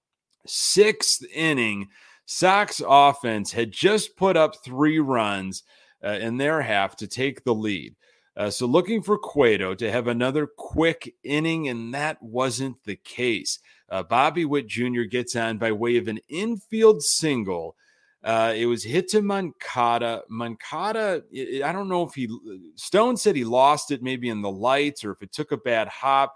sixth 0.46 1.24
inning, 1.34 1.90
Sox 2.26 2.82
offense 2.88 3.52
had 3.52 3.72
just 3.72 4.16
put 4.16 4.38
up 4.38 4.56
three 4.64 5.00
runs 5.00 5.64
uh, 6.04 6.12
in 6.12 6.38
their 6.38 6.62
half 6.62 6.96
to 6.98 7.08
take 7.08 7.44
the 7.44 7.54
lead. 7.54 7.96
Uh, 8.38 8.50
so 8.50 8.66
looking 8.66 9.02
for 9.02 9.18
Cueto 9.18 9.76
to 9.76 9.92
have 9.92 10.08
another 10.08 10.48
quick 10.48 11.14
inning, 11.24 11.68
and 11.68 11.94
that 11.94 12.22
wasn't 12.24 12.78
the 12.86 12.96
case. 12.96 13.60
Uh, 13.90 14.02
Bobby 14.04 14.46
Witt 14.46 14.68
Jr. 14.68 15.04
gets 15.04 15.36
on 15.36 15.58
by 15.58 15.72
way 15.72 15.98
of 15.98 16.08
an 16.08 16.20
infield 16.30 17.04
single. 17.04 17.76
Uh, 18.24 18.54
it 18.56 18.68
was 18.68 18.84
hit 18.84 19.10
to 19.10 19.22
Moncada. 19.22 20.24
Moncada, 20.30 21.24
I 21.66 21.72
don't 21.72 21.90
know 21.90 22.04
if 22.04 22.14
he, 22.14 22.30
Stone 22.76 23.18
said 23.18 23.36
he 23.36 23.44
lost 23.44 23.92
it 23.92 24.02
maybe 24.02 24.30
in 24.30 24.42
the 24.42 24.52
lights 24.52 25.04
or 25.04 25.12
if 25.12 25.22
it 25.22 25.34
took 25.34 25.52
a 25.52 25.58
bad 25.58 25.88
hop 25.90 26.34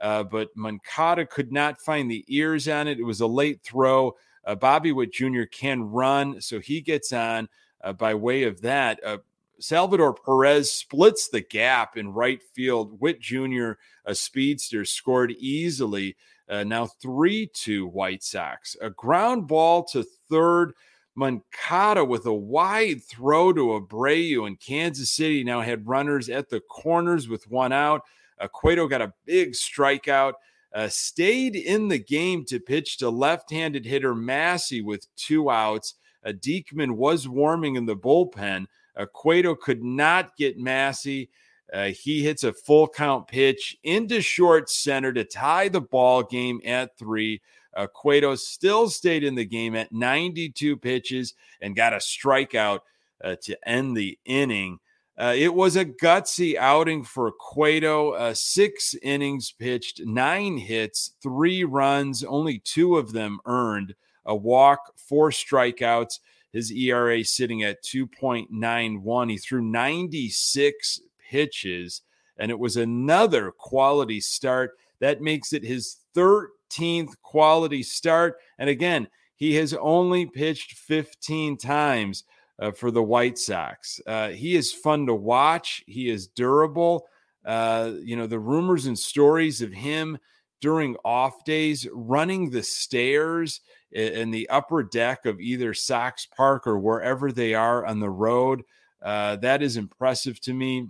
uh, 0.00 0.22
but 0.24 0.48
Moncada 0.56 1.26
could 1.26 1.52
not 1.52 1.80
find 1.80 2.10
the 2.10 2.24
ears 2.28 2.68
on 2.68 2.88
it. 2.88 2.98
It 2.98 3.04
was 3.04 3.20
a 3.20 3.26
late 3.26 3.62
throw. 3.62 4.16
Uh, 4.44 4.54
Bobby 4.54 4.92
Witt 4.92 5.12
Jr. 5.12 5.44
can 5.50 5.82
run, 5.82 6.40
so 6.40 6.60
he 6.60 6.80
gets 6.80 7.12
on 7.12 7.48
uh, 7.82 7.92
by 7.92 8.14
way 8.14 8.44
of 8.44 8.60
that. 8.62 9.00
Uh, 9.04 9.18
Salvador 9.60 10.14
Perez 10.14 10.70
splits 10.70 11.28
the 11.28 11.40
gap 11.40 11.96
in 11.96 12.12
right 12.12 12.42
field. 12.54 13.00
Witt 13.00 13.20
Jr., 13.20 13.72
a 14.04 14.14
speedster, 14.14 14.84
scored 14.84 15.32
easily. 15.32 16.16
Uh, 16.48 16.64
now 16.64 16.86
3 16.86 17.50
2 17.52 17.86
White 17.86 18.22
Sox. 18.22 18.76
A 18.80 18.90
ground 18.90 19.46
ball 19.46 19.84
to 19.84 20.04
third. 20.30 20.72
Moncada 21.14 22.04
with 22.04 22.26
a 22.26 22.32
wide 22.32 23.02
throw 23.02 23.52
to 23.52 23.80
Abreu, 23.80 24.46
and 24.46 24.60
Kansas 24.60 25.10
City 25.10 25.42
now 25.42 25.60
had 25.60 25.88
runners 25.88 26.28
at 26.28 26.48
the 26.48 26.60
corners 26.60 27.28
with 27.28 27.50
one 27.50 27.72
out. 27.72 28.02
Uh, 28.40 28.48
Cueto 28.48 28.86
got 28.86 29.02
a 29.02 29.12
big 29.24 29.52
strikeout, 29.52 30.34
uh, 30.74 30.88
stayed 30.88 31.56
in 31.56 31.88
the 31.88 31.98
game 31.98 32.44
to 32.46 32.60
pitch 32.60 32.98
to 32.98 33.10
left 33.10 33.50
handed 33.50 33.84
hitter 33.84 34.14
Massey 34.14 34.80
with 34.80 35.06
two 35.16 35.50
outs. 35.50 35.94
Uh, 36.24 36.30
Diekman 36.32 36.92
was 36.92 37.28
warming 37.28 37.76
in 37.76 37.86
the 37.86 37.96
bullpen. 37.96 38.66
Uh, 38.96 39.06
Cueto 39.06 39.54
could 39.54 39.82
not 39.82 40.36
get 40.36 40.58
Massey. 40.58 41.30
Uh, 41.72 41.88
he 41.88 42.22
hits 42.22 42.44
a 42.44 42.52
full 42.52 42.88
count 42.88 43.28
pitch 43.28 43.76
into 43.84 44.20
short 44.20 44.70
center 44.70 45.12
to 45.12 45.24
tie 45.24 45.68
the 45.68 45.80
ball 45.80 46.22
game 46.22 46.60
at 46.64 46.96
three. 46.98 47.40
Uh, 47.76 47.86
Cueto 47.86 48.34
still 48.34 48.88
stayed 48.88 49.22
in 49.22 49.34
the 49.34 49.44
game 49.44 49.76
at 49.76 49.92
92 49.92 50.76
pitches 50.78 51.34
and 51.60 51.76
got 51.76 51.92
a 51.92 51.96
strikeout 51.98 52.80
uh, 53.22 53.36
to 53.42 53.68
end 53.68 53.96
the 53.96 54.18
inning. 54.24 54.78
Uh, 55.18 55.34
it 55.36 55.52
was 55.52 55.74
a 55.74 55.84
gutsy 55.84 56.54
outing 56.54 57.02
for 57.02 57.32
Cueto. 57.32 58.12
Uh, 58.12 58.32
six 58.34 58.94
innings 59.02 59.50
pitched, 59.50 60.00
nine 60.04 60.56
hits, 60.56 61.14
three 61.20 61.64
runs, 61.64 62.22
only 62.22 62.60
two 62.60 62.96
of 62.96 63.12
them 63.12 63.40
earned, 63.44 63.96
a 64.26 64.36
walk, 64.36 64.92
four 64.96 65.30
strikeouts. 65.30 66.20
His 66.52 66.72
ERA 66.72 67.24
sitting 67.24 67.62
at 67.62 67.82
2.91. 67.84 69.30
He 69.30 69.36
threw 69.36 69.60
96 69.60 71.00
pitches, 71.30 72.02
and 72.38 72.50
it 72.50 72.58
was 72.58 72.76
another 72.76 73.50
quality 73.50 74.20
start. 74.20 74.78
That 75.00 75.20
makes 75.20 75.52
it 75.52 75.62
his 75.62 75.96
13th 76.16 77.12
quality 77.22 77.82
start. 77.82 78.38
And 78.58 78.70
again, 78.70 79.08
he 79.36 79.54
has 79.56 79.74
only 79.74 80.26
pitched 80.26 80.72
15 80.72 81.58
times 81.58 82.24
uh, 82.58 82.72
for 82.72 82.90
the 82.90 83.02
White 83.02 83.38
Sox. 83.38 84.00
Uh, 84.06 84.28
he 84.28 84.56
is 84.56 84.72
fun 84.72 85.06
to 85.06 85.14
watch. 85.14 85.82
He 85.86 86.10
is 86.10 86.28
durable. 86.28 87.06
Uh, 87.44 87.92
you 88.02 88.16
know, 88.16 88.26
the 88.26 88.38
rumors 88.38 88.86
and 88.86 88.98
stories 88.98 89.62
of 89.62 89.72
him 89.72 90.18
during 90.60 90.96
off 91.04 91.44
days 91.44 91.86
running 91.92 92.50
the 92.50 92.62
stairs 92.62 93.60
in 93.92 94.30
the 94.30 94.48
upper 94.50 94.82
deck 94.82 95.24
of 95.24 95.40
either 95.40 95.72
Sox 95.72 96.26
Park 96.26 96.66
or 96.66 96.78
wherever 96.78 97.32
they 97.32 97.54
are 97.54 97.86
on 97.86 98.00
the 98.00 98.10
road. 98.10 98.64
Uh, 99.00 99.36
that 99.36 99.62
is 99.62 99.76
impressive 99.76 100.40
to 100.40 100.52
me. 100.52 100.88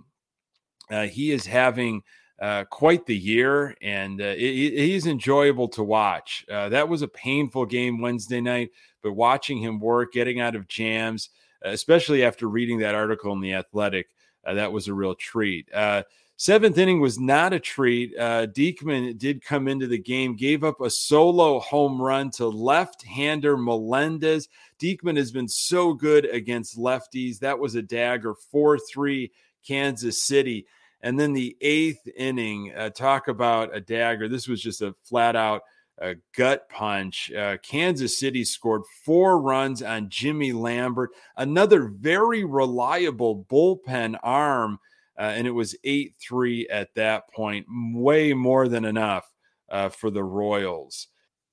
Uh, 0.91 1.05
he 1.05 1.31
is 1.31 1.45
having 1.45 2.01
uh, 2.41 2.63
quite 2.65 3.05
the 3.05 3.15
year, 3.15 3.75
and 3.81 4.21
uh, 4.21 4.33
he's 4.33 5.05
enjoyable 5.05 5.67
to 5.67 5.83
watch. 5.83 6.45
That 6.47 6.89
was 6.89 7.01
a 7.01 7.07
painful 7.07 7.65
game 7.65 8.01
Wednesday 8.01 8.41
night, 8.41 8.71
but 9.03 9.13
watching 9.13 9.59
him 9.59 9.79
work, 9.79 10.13
getting 10.13 10.39
out 10.39 10.55
of 10.55 10.67
jams, 10.67 11.29
especially 11.61 12.23
after 12.23 12.47
reading 12.47 12.79
that 12.79 12.95
article 12.95 13.33
in 13.33 13.41
The 13.41 13.53
Athletic. 13.53 14.07
Uh, 14.45 14.53
that 14.53 14.71
was 14.71 14.87
a 14.87 14.93
real 14.93 15.15
treat. 15.15 15.71
Uh, 15.73 16.03
seventh 16.37 16.77
inning 16.77 17.01
was 17.01 17.19
not 17.19 17.53
a 17.53 17.59
treat. 17.59 18.17
Uh, 18.17 18.47
Diekman 18.47 19.17
did 19.17 19.43
come 19.43 19.67
into 19.67 19.87
the 19.87 19.97
game, 19.97 20.35
gave 20.35 20.63
up 20.63 20.81
a 20.81 20.89
solo 20.89 21.59
home 21.59 22.01
run 22.01 22.31
to 22.31 22.47
left 22.47 23.03
hander 23.03 23.57
Melendez. 23.57 24.47
Diekman 24.81 25.17
has 25.17 25.31
been 25.31 25.49
so 25.49 25.93
good 25.93 26.25
against 26.25 26.77
lefties. 26.77 27.39
That 27.39 27.59
was 27.59 27.75
a 27.75 27.81
dagger 27.81 28.33
4 28.33 28.79
3 28.79 29.31
Kansas 29.65 30.23
City. 30.23 30.65
And 31.01 31.19
then 31.19 31.33
the 31.33 31.55
eighth 31.61 32.07
inning, 32.15 32.73
uh, 32.75 32.89
talk 32.89 33.27
about 33.27 33.75
a 33.75 33.79
dagger. 33.79 34.27
This 34.27 34.47
was 34.47 34.61
just 34.61 34.81
a 34.81 34.95
flat 35.03 35.35
out 35.35 35.61
a 36.01 36.15
gut 36.35 36.69
punch. 36.69 37.31
Uh, 37.31 37.57
Kansas 37.57 38.19
City 38.19 38.43
scored 38.43 38.83
four 39.03 39.41
runs 39.41 39.81
on 39.81 40.09
Jimmy 40.09 40.53
Lambert, 40.53 41.11
another 41.37 41.87
very 41.87 42.43
reliable 42.43 43.45
bullpen 43.49 44.17
arm, 44.23 44.79
uh, 45.17 45.23
and 45.23 45.45
it 45.45 45.51
was 45.51 45.75
8 45.83 46.15
3 46.21 46.67
at 46.69 46.93
that 46.95 47.29
point, 47.33 47.65
way 47.93 48.33
more 48.33 48.67
than 48.67 48.85
enough 48.85 49.29
uh, 49.69 49.89
for 49.89 50.09
the 50.09 50.23
Royals. 50.23 51.07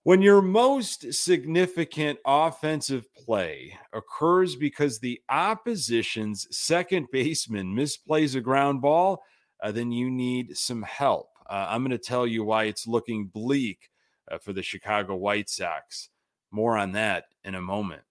When 0.05 0.23
your 0.23 0.41
most 0.41 1.13
significant 1.13 2.21
offensive 2.25 3.13
play 3.13 3.77
occurs 3.93 4.55
because 4.55 5.01
the 5.01 5.21
opposition's 5.29 6.47
second 6.57 7.09
baseman 7.11 7.75
misplays 7.75 8.37
a 8.37 8.41
ground 8.41 8.83
ball, 8.83 9.25
uh, 9.61 9.73
then 9.73 9.91
you 9.91 10.09
need 10.09 10.57
some 10.57 10.83
help. 10.83 11.31
Uh, 11.51 11.67
I'm 11.69 11.83
going 11.83 11.91
to 11.91 11.99
tell 11.99 12.25
you 12.25 12.45
why 12.45 12.65
it's 12.65 12.87
looking 12.87 13.27
bleak 13.27 13.91
uh, 14.31 14.39
for 14.39 14.53
the 14.53 14.63
Chicago 14.63 15.15
White 15.15 15.49
Sox. 15.49 16.09
More 16.51 16.77
on 16.77 16.93
that 16.93 17.25
in 17.45 17.55
a 17.55 17.61
moment. 17.61 18.03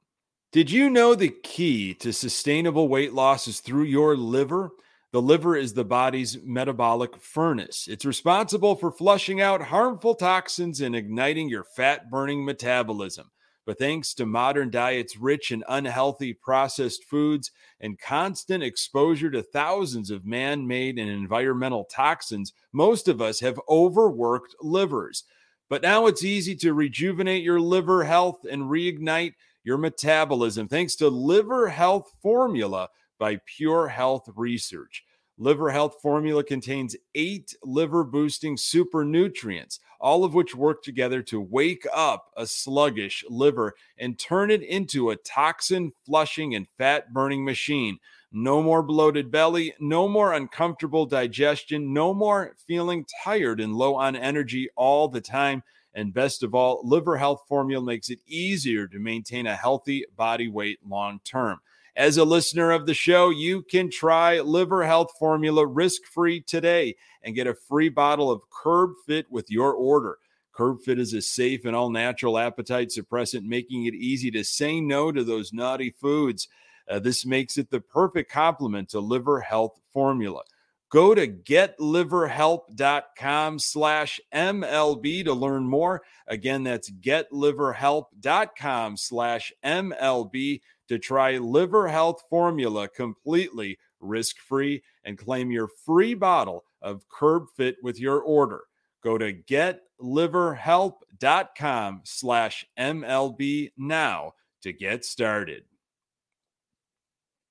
Did 0.52 0.72
you 0.72 0.90
know 0.90 1.16
the 1.16 1.34
key 1.44 1.94
to 1.96 2.14
sustainable 2.14 2.88
weight 2.88 3.14
loss 3.14 3.48
is 3.48 3.60
through 3.60 3.84
your 3.84 4.16
liver? 4.16 4.72
The 5.12 5.22
liver 5.22 5.56
is 5.56 5.74
the 5.74 5.86
body's 5.86 6.38
metabolic 6.44 7.18
furnace. 7.18 7.88
It's 7.90 8.06
responsible 8.06 8.76
for 8.76 8.92
flushing 8.92 9.42
out 9.42 9.62
harmful 9.62 10.16
toxins 10.16 10.82
and 10.82 10.96
igniting 10.96 11.50
your 11.50 11.64
fat 11.64 12.10
burning 12.10 12.44
metabolism. 12.44 13.32
But 13.66 13.80
thanks 13.80 14.14
to 14.16 14.26
modern 14.26 14.70
diets 14.70 15.18
rich 15.18 15.52
in 15.52 15.64
unhealthy 15.68 16.34
processed 16.34 17.04
foods 17.06 17.52
and 17.80 18.00
constant 18.00 18.64
exposure 18.64 19.32
to 19.32 19.42
thousands 19.42 20.12
of 20.12 20.26
man 20.26 20.68
made 20.68 21.00
and 21.00 21.10
environmental 21.10 21.86
toxins, 21.86 22.54
most 22.72 23.08
of 23.08 23.22
us 23.22 23.40
have 23.40 23.60
overworked 23.68 24.56
livers. 24.62 25.24
But 25.70 25.82
now 25.82 26.06
it's 26.06 26.24
easy 26.24 26.56
to 26.58 26.74
rejuvenate 26.74 27.44
your 27.44 27.60
liver 27.60 28.04
health 28.04 28.46
and 28.50 28.64
reignite 28.64 29.34
your 29.64 29.78
metabolism 29.78 30.68
thanks 30.68 30.96
to 30.98 31.10
Liver 31.10 31.70
Health 31.70 32.12
Formula 32.22 32.90
by 33.18 33.40
Pure 33.46 33.88
Health 33.88 34.30
Research. 34.36 35.04
Liver 35.38 35.72
Health 35.72 35.98
Formula 36.02 36.44
contains 36.44 36.96
eight 37.16 37.56
liver 37.64 38.04
boosting 38.04 38.56
super 38.56 39.04
nutrients, 39.04 39.80
all 40.00 40.24
of 40.24 40.34
which 40.34 40.56
work 40.56 40.82
together 40.82 41.22
to 41.24 41.42
wake 41.42 41.86
up 41.94 42.32
a 42.38 42.46
sluggish 42.46 43.26
liver 43.28 43.74
and 43.98 44.18
turn 44.18 44.52
it 44.52 44.62
into 44.62 45.10
a 45.10 45.16
toxin 45.18 45.92
flushing 46.06 46.56
and 46.56 46.68
fat 46.78 47.12
burning 47.12 47.44
machine. 47.44 47.98
No 48.38 48.62
more 48.62 48.84
bloated 48.84 49.32
belly, 49.32 49.74
no 49.80 50.10
more 50.10 50.34
uncomfortable 50.34 51.06
digestion, 51.06 51.94
no 51.94 52.14
more 52.14 52.54
feeling 52.68 53.06
tired 53.24 53.62
and 53.62 53.74
low 53.74 53.96
on 53.96 54.18
energy 54.18 54.68
all 54.76 55.08
the 55.08 55.22
time. 55.22 55.64
And 55.94 56.14
best 56.14 56.44
of 56.44 56.54
all, 56.54 56.82
Liver 56.84 57.16
Health 57.16 57.44
Formula 57.48 57.82
makes 57.82 58.10
it 58.10 58.20
easier 58.28 58.88
to 58.88 59.00
maintain 59.00 59.48
a 59.48 59.56
healthy 59.56 60.04
body 60.18 60.50
weight 60.50 60.80
long 60.86 61.22
term. 61.24 61.60
As 61.96 62.18
a 62.18 62.26
listener 62.26 62.72
of 62.72 62.86
the 62.86 62.94
show, 62.94 63.30
you 63.30 63.62
can 63.62 63.90
try 63.90 64.42
Liver 64.42 64.86
Health 64.86 65.14
Formula 65.18 65.66
risk 65.66 66.04
free 66.04 66.42
today 66.42 66.98
and 67.24 67.36
get 67.36 67.48
a 67.48 67.56
free 67.56 67.88
bottle 67.88 68.30
of 68.30 68.42
Curb 68.50 68.96
Fit 69.08 69.32
with 69.32 69.50
your 69.50 69.72
order. 69.72 70.18
Curb 70.52 70.82
Fit 70.82 71.00
is 71.00 71.14
a 71.14 71.22
safe 71.22 71.64
and 71.64 71.74
all 71.74 71.90
natural 71.90 72.38
appetite 72.38 72.90
suppressant, 72.90 73.44
making 73.44 73.86
it 73.86 73.94
easy 73.94 74.30
to 74.32 74.44
say 74.44 74.82
no 74.82 75.14
to 75.14 75.24
those 75.24 75.54
naughty 75.54 75.92
foods. 75.92 76.50
Uh, 76.90 77.00
this 77.00 77.26
makes 77.26 77.58
it 77.58 77.70
the 77.70 77.82
perfect 77.82 78.32
complement 78.32 78.90
to 78.90 79.00
Liver 79.00 79.40
Health 79.40 79.80
Formula. 79.92 80.42
Go 80.90 81.16
to 81.16 81.28
getliverhelp.com 81.28 83.60
slash 83.60 84.20
MLB 84.34 85.26
to 85.26 85.34
learn 85.34 85.68
more. 85.68 86.02
Again, 86.28 86.64
that's 86.64 86.90
getliverhelp.com 86.90 88.98
slash 88.98 89.54
MLB 89.64 90.62
to 90.88 91.00
try 91.00 91.38
Liver 91.38 91.88
Health 91.88 92.24
Formula 92.30 92.88
completely 92.88 93.80
risk 94.00 94.38
free 94.38 94.84
and 95.04 95.18
claim 95.18 95.50
your 95.52 95.68
free 95.68 96.14
bottle 96.14 96.64
of 96.82 97.10
Curb 97.10 97.48
Fit 97.58 97.78
with 97.82 98.00
your 98.00 98.22
order. 98.22 98.62
Go 99.04 99.18
to 99.18 99.34
getliverhelp.com 99.34 102.02
slash 102.04 102.66
MLB 102.78 103.72
now 103.78 104.34
to 104.62 104.72
get 104.72 105.04
started. 105.04 105.64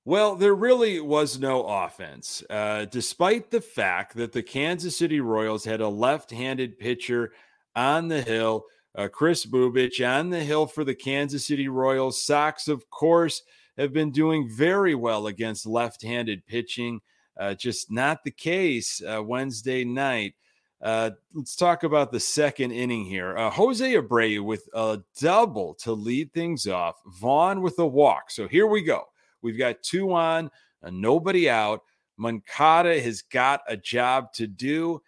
Well, 0.05 0.35
there 0.35 0.53
really 0.53 0.99
was 0.99 1.39
no 1.39 1.63
offense, 1.63 2.43
uh, 2.49 2.85
despite 2.85 3.49
the 3.49 3.61
fact 3.61 4.15
that 4.15 4.31
the 4.31 4.43
Kansas 4.43 4.95
City 4.95 5.19
Royals 5.19 5.65
had 5.65 5.81
a 5.81 5.89
left 5.89 6.29
handed 6.29 6.77
pitcher 6.77 7.31
on 7.75 8.07
the 8.07 8.21
hill 8.21 8.65
uh, 8.97 9.07
Kris 9.07 9.45
Bubic 9.45 10.05
on 10.07 10.29
the 10.29 10.43
hill 10.43 10.67
for 10.67 10.83
the 10.83 10.95
Kansas 10.95 11.45
City 11.45 11.67
Royals. 11.67 12.21
Sox, 12.21 12.67
of 12.67 12.89
course, 12.89 13.43
have 13.77 13.91
been 13.91 14.11
doing 14.11 14.49
very 14.49 14.95
well 14.95 15.27
against 15.27 15.65
left 15.65 16.01
handed 16.01 16.45
pitching. 16.47 17.01
Uh, 17.37 17.53
just 17.53 17.91
not 17.91 18.23
the 18.23 18.31
case 18.31 19.01
uh, 19.03 19.21
Wednesday 19.21 19.83
night. 19.83 20.35
Uh, 20.81 21.11
let's 21.33 21.55
talk 21.55 21.83
about 21.83 22.11
the 22.11 22.19
second 22.19 22.71
inning 22.71 23.05
here. 23.05 23.37
Uh, 23.37 23.49
Jose 23.49 23.93
Abreu 23.93 24.43
with 24.43 24.67
a 24.73 24.99
double 25.19 25.73
to 25.75 25.91
lead 25.91 26.31
things 26.33 26.67
off. 26.67 26.95
Vaughn 27.19 27.61
with 27.61 27.77
a 27.79 27.85
walk. 27.85 28.31
So 28.31 28.47
here 28.47 28.67
we 28.67 28.81
go. 28.81 29.03
We've 29.45 29.57
got 29.57 29.83
two 29.83 30.11
on, 30.11 30.49
nobody 30.83 31.49
out. 31.49 31.83
Moncada 32.17 32.99
has 32.99 33.21
got 33.21 33.61
a 33.67 33.77
job 33.77 34.33
to 34.33 34.47
do 34.47 35.01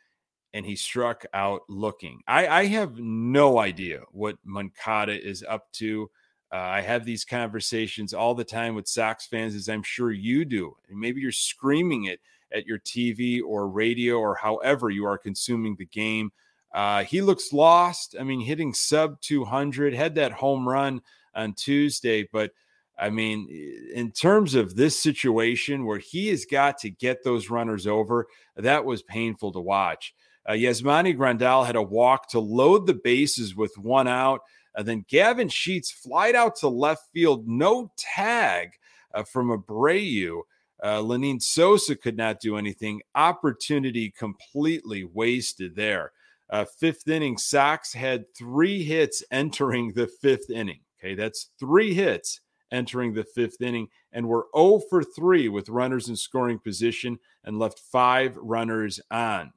and 0.53 0.65
he 0.65 0.75
struck 0.75 1.25
out 1.33 1.61
looking. 1.67 2.21
I, 2.27 2.47
I 2.47 2.65
have 2.65 2.99
no 2.99 3.59
idea 3.59 4.01
what 4.11 4.37
Moncada 4.43 5.19
is 5.19 5.43
up 5.47 5.71
to. 5.73 6.09
Uh, 6.51 6.57
I 6.57 6.81
have 6.81 7.03
these 7.03 7.25
conversations 7.25 8.13
all 8.13 8.33
the 8.33 8.43
time 8.43 8.73
with 8.73 8.87
Sox 8.87 9.25
fans, 9.25 9.55
as 9.55 9.67
I'm 9.67 9.83
sure 9.83 10.11
you 10.11 10.45
do. 10.45 10.75
And 10.89 10.99
maybe 10.99 11.19
you're 11.19 11.31
screaming 11.31 12.05
it 12.05 12.21
at 12.53 12.65
your 12.65 12.79
TV 12.79 13.41
or 13.43 13.67
radio 13.67 14.17
or 14.17 14.35
however 14.35 14.89
you 14.89 15.05
are 15.05 15.17
consuming 15.17 15.75
the 15.75 15.85
game. 15.85 16.31
Uh, 16.73 17.03
he 17.03 17.21
looks 17.21 17.51
lost. 17.51 18.15
I 18.19 18.23
mean, 18.23 18.39
hitting 18.39 18.73
sub 18.73 19.19
200, 19.21 19.93
had 19.93 20.15
that 20.15 20.31
home 20.31 20.67
run 20.67 21.01
on 21.35 21.53
Tuesday. 21.53 22.27
But 22.31 22.51
I 22.99 23.09
mean, 23.09 23.47
in 23.93 24.11
terms 24.11 24.55
of 24.55 24.75
this 24.75 25.01
situation 25.01 25.85
where 25.85 25.99
he 25.99 26.29
has 26.29 26.45
got 26.45 26.79
to 26.79 26.89
get 26.89 27.23
those 27.23 27.49
runners 27.49 27.85
over, 27.85 28.27
that 28.55 28.85
was 28.85 29.03
painful 29.03 29.51
to 29.51 29.59
watch. 29.59 30.15
Uh, 30.47 30.53
Yasmani 30.53 31.15
Grandal 31.15 31.65
had 31.65 31.75
a 31.75 31.81
walk 31.81 32.29
to 32.29 32.39
load 32.39 32.87
the 32.87 32.93
bases 32.93 33.55
with 33.55 33.77
one 33.77 34.07
out. 34.07 34.41
And 34.75 34.87
then 34.87 35.05
Gavin 35.09 35.49
Sheets 35.49 35.91
flied 35.91 36.35
out 36.35 36.55
to 36.57 36.67
left 36.67 37.11
field, 37.13 37.47
no 37.47 37.91
tag 37.97 38.71
uh, 39.13 39.23
from 39.23 39.49
Abreu. 39.49 40.41
Uh, 40.81 40.99
Lenyn 40.99 41.41
Sosa 41.41 41.95
could 41.95 42.15
not 42.15 42.39
do 42.39 42.57
anything. 42.57 43.01
Opportunity 43.15 44.11
completely 44.11 45.03
wasted 45.03 45.75
there. 45.75 46.11
Uh, 46.49 46.65
fifth 46.65 47.07
inning, 47.07 47.37
Sox 47.37 47.93
had 47.93 48.25
three 48.35 48.83
hits 48.83 49.23
entering 49.31 49.93
the 49.93 50.07
fifth 50.07 50.49
inning. 50.49 50.79
Okay, 50.99 51.13
that's 51.13 51.49
three 51.59 51.93
hits 51.93 52.39
entering 52.71 53.13
the 53.13 53.23
fifth 53.23 53.61
inning, 53.61 53.87
and 54.11 54.27
were 54.27 54.47
0 54.55 54.81
for 54.89 55.03
3 55.03 55.49
with 55.49 55.69
runners 55.69 56.09
in 56.09 56.15
scoring 56.15 56.59
position 56.59 57.19
and 57.43 57.59
left 57.59 57.79
five 57.79 58.35
runners 58.37 58.99
on. 59.11 59.51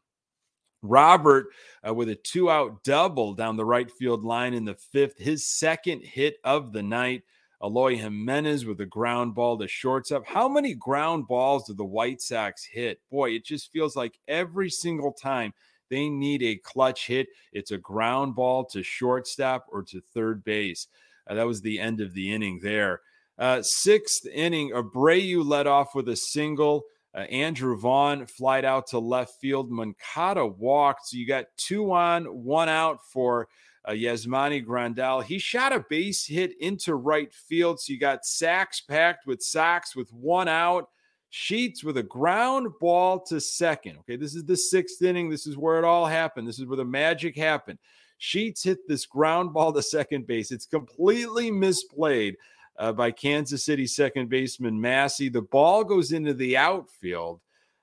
Robert 0.83 1.49
uh, 1.87 1.93
with 1.93 2.09
a 2.09 2.15
two 2.15 2.51
out 2.51 2.83
double 2.85 3.35
down 3.35 3.57
the 3.57 3.65
right 3.65 3.91
field 3.91 4.25
line 4.25 4.55
in 4.55 4.65
the 4.65 4.75
fifth, 4.75 5.19
his 5.19 5.47
second 5.47 6.03
hit 6.03 6.37
of 6.45 6.73
the 6.73 6.83
night. 6.83 7.23
Eloy 7.63 7.97
Jimenez 7.97 8.65
with 8.65 8.81
a 8.81 8.87
ground 8.87 9.35
ball 9.35 9.59
to 9.59 9.69
shortstop. 9.69 10.27
How 10.27 10.49
many 10.49 10.73
ground 10.73 11.29
balls 11.29 11.67
do 11.67 11.75
the 11.75 11.85
White 11.85 12.23
Sox 12.23 12.65
hit? 12.65 13.01
Boy, 13.11 13.33
it 13.33 13.45
just 13.45 13.71
feels 13.71 13.97
like 13.97 14.19
every 14.29 14.71
single 14.71 15.13
time 15.13 15.53
they 15.91 16.09
need 16.09 16.43
a 16.43 16.57
clutch 16.57 17.07
hit, 17.07 17.29
it's 17.53 17.73
a 17.73 17.79
ground 17.79 18.35
ball 18.35 18.65
to 18.67 18.83
shortstop 18.83 19.67
or 19.69 19.83
to 19.83 20.01
third 20.15 20.43
base. 20.43 20.87
Uh, 21.31 21.35
that 21.35 21.47
was 21.47 21.63
the 21.63 21.79
end 21.79 22.01
of 22.01 22.13
the 22.13 22.33
inning 22.33 22.59
there. 22.61 23.01
Uh, 23.39 23.63
sixth 23.63 24.27
inning, 24.27 24.73
Abreu 24.73 25.45
led 25.45 25.67
off 25.67 25.95
with 25.95 26.09
a 26.09 26.17
single. 26.17 26.83
Uh, 27.15 27.21
Andrew 27.21 27.77
Vaughn 27.77 28.27
flied 28.27 28.65
out 28.65 28.89
to 28.89 28.99
left 28.99 29.41
field. 29.41 29.71
Moncada 29.71 30.45
walked. 30.45 31.07
So 31.07 31.17
you 31.17 31.27
got 31.27 31.47
two 31.57 31.93
on, 31.93 32.25
one 32.25 32.69
out 32.69 32.99
for 33.13 33.49
uh, 33.85 33.93
Yasmani 33.93 34.65
Grandal. 34.65 35.25
He 35.25 35.39
shot 35.39 35.73
a 35.73 35.85
base 35.89 36.27
hit 36.27 36.53
into 36.61 36.95
right 36.95 37.33
field. 37.33 37.81
So 37.81 37.93
you 37.93 37.99
got 37.99 38.27
sacks 38.27 38.81
packed 38.81 39.27
with 39.27 39.41
sacks 39.41 39.97
with 39.97 40.13
one 40.13 40.49
out. 40.49 40.89
Sheets 41.31 41.85
with 41.85 41.97
a 41.97 42.03
ground 42.03 42.69
ball 42.81 43.21
to 43.27 43.41
second. 43.41 43.99
Okay, 44.01 44.17
this 44.17 44.35
is 44.35 44.45
the 44.45 44.57
sixth 44.57 45.01
inning. 45.01 45.31
This 45.31 45.47
is 45.47 45.57
where 45.57 45.79
it 45.79 45.85
all 45.85 46.07
happened. 46.07 46.47
This 46.47 46.59
is 46.59 46.67
where 46.67 46.77
the 46.77 46.85
magic 46.85 47.37
happened. 47.37 47.79
Sheets 48.23 48.63
hit 48.63 48.87
this 48.87 49.07
ground 49.07 49.55
ball 49.55 49.73
to 49.73 49.83
second 49.83 50.27
base. 50.27 50.53
It's 50.53 50.67
completely 50.67 51.51
misplayed 51.51 52.35
uh, 52.79 52.93
by 52.93 53.11
Kansas 53.11 53.65
City 53.65 53.87
second 53.87 54.29
baseman 54.29 54.79
Massey. 54.79 55.31
The 55.31 55.41
ball 55.41 55.85
goes 55.85 56.13
into 56.13 56.35
the 56.35 56.55
outfield. 56.55 57.41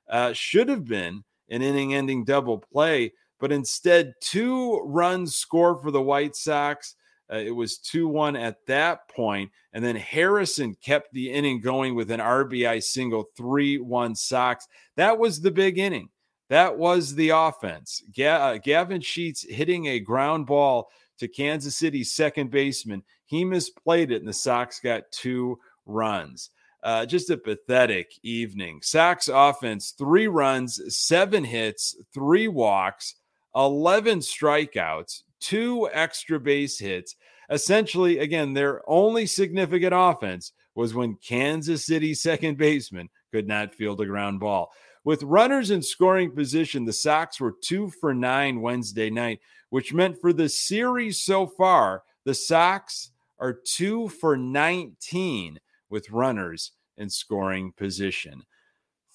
Uh, 0.08 0.34
should 0.34 0.70
have 0.70 0.86
been 0.86 1.24
an 1.50 1.64
inning 1.64 1.96
ending 1.96 2.24
double 2.24 2.60
play, 2.60 3.14
but 3.40 3.52
instead, 3.52 4.14
two 4.22 4.80
runs 4.86 5.36
score 5.36 5.76
for 5.76 5.90
the 5.90 6.02
White 6.04 6.36
Sox. 6.36 6.96
Uh, 7.34 7.38
it 7.38 7.52
was 7.52 7.80
2 7.80 8.08
1 8.08 8.36
at 8.36 8.64
that 8.68 9.10
point, 9.10 9.52
And 9.74 9.84
then 9.84 9.96
Harrison 9.96 10.76
kept 10.76 11.12
the 11.14 11.32
inning 11.32 11.62
going 11.62 11.96
with 11.96 12.12
an 12.12 12.20
RBI 12.20 12.84
single, 12.84 13.26
3 13.36 13.80
1 13.80 14.16
Sox. 14.16 14.68
That 14.98 15.18
was 15.18 15.42
the 15.42 15.52
big 15.52 15.80
inning. 15.80 16.10
That 16.50 16.78
was 16.78 17.16
the 17.16 17.30
offense. 17.30 18.02
Uh, 18.18 18.58
Gavin 18.58 19.02
Sheets 19.02 19.46
hitting 19.48 19.88
a 19.88 20.00
ground 20.00 20.46
ball 20.46 20.90
to 21.20 21.28
Kansas 21.28 21.76
City's 21.76 22.12
second 22.12 22.52
baseman. 22.52 23.04
He 23.26 23.44
misplayed 23.44 24.12
it, 24.12 24.18
and 24.18 24.28
the 24.28 24.34
Sox 24.34 24.80
got 24.80 25.12
two 25.12 25.60
runs. 25.86 26.52
Uh, 26.84 27.06
just 27.06 27.30
a 27.30 27.38
pathetic 27.38 28.12
evening. 28.24 28.80
Sox 28.82 29.28
offense, 29.28 29.94
three 29.98 30.28
runs, 30.28 30.80
seven 30.96 31.44
hits, 31.44 31.98
three 32.14 32.48
walks, 32.48 33.16
11 33.56 34.20
strikeouts, 34.20 35.24
two 35.40 35.90
extra 35.92 36.40
base 36.40 36.80
hits. 36.80 37.16
Essentially, 37.50 38.20
again, 38.20 38.54
their 38.54 38.82
only 38.90 39.26
significant 39.26 39.94
offense 39.96 40.54
was 40.76 40.94
when 40.94 41.16
Kansas 41.16 41.86
City 41.86 42.14
second 42.14 42.58
baseman 42.58 43.10
could 43.32 43.48
not 43.48 43.74
field 43.74 44.00
a 44.00 44.06
ground 44.06 44.40
ball. 44.40 44.72
With 45.08 45.24
runners 45.24 45.72
in 45.72 45.84
scoring 45.84 46.32
position, 46.32 46.84
the 46.84 46.92
Sox 46.92 47.40
were 47.40 47.56
two 47.62 47.90
for 47.90 48.14
nine 48.14 48.60
Wednesday 48.60 49.10
night, 49.10 49.40
which 49.70 49.94
meant 49.94 50.20
for 50.20 50.34
the 50.34 50.50
series 50.50 51.18
so 51.18 51.48
far, 51.48 52.04
the 52.26 52.34
Sox 52.34 53.12
are 53.40 53.54
two 53.54 54.10
for 54.10 54.36
19 54.36 55.62
with 55.90 56.12
runners 56.12 56.74
in 56.98 57.10
scoring 57.10 57.72
position. 57.72 58.44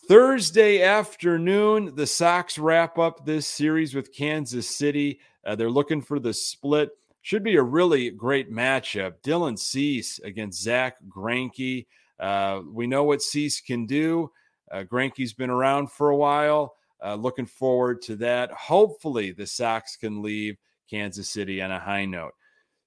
Thursday 0.09 0.83
afternoon, 0.83 1.95
the 1.95 2.07
Sox 2.07 2.59
wrap 2.59 2.99
up 2.99 3.27
this 3.27 3.47
series 3.47 3.95
with 3.95 4.15
Kansas 4.15 4.67
City. 4.67 5.21
Uh, 5.45 5.57
they're 5.57 5.69
looking 5.69 6.01
for 6.01 6.19
the 6.19 6.33
split. 6.33 6.89
Should 7.21 7.45
be 7.45 7.57
a 7.57 7.63
really 7.63 8.09
great 8.09 8.51
matchup. 8.51 9.17
Dylan 9.23 9.59
Cease 9.59 10.19
against 10.21 10.63
Zack 10.63 10.97
Greinke. 11.07 11.85
Uh, 12.19 12.63
we 12.67 12.87
know 12.87 13.05
what 13.05 13.21
Cease 13.21 13.61
can 13.61 13.85
do. 13.85 14.31
Uh, 14.73 14.85
Greinke's 14.85 15.33
been 15.33 15.51
around 15.51 15.93
for 15.93 16.11
a 16.11 16.17
while. 16.17 16.75
Uh, 17.05 17.15
looking 17.15 17.47
forward 17.47 18.01
to 18.03 18.17
that. 18.17 18.51
Hopefully, 18.53 19.33
the 19.33 19.47
Sox 19.47 19.97
can 19.97 20.23
leave 20.23 20.57
Kansas 20.89 21.29
City 21.29 21.61
on 21.61 21.71
a 21.71 21.79
high 21.79 22.05
note. 22.05 22.33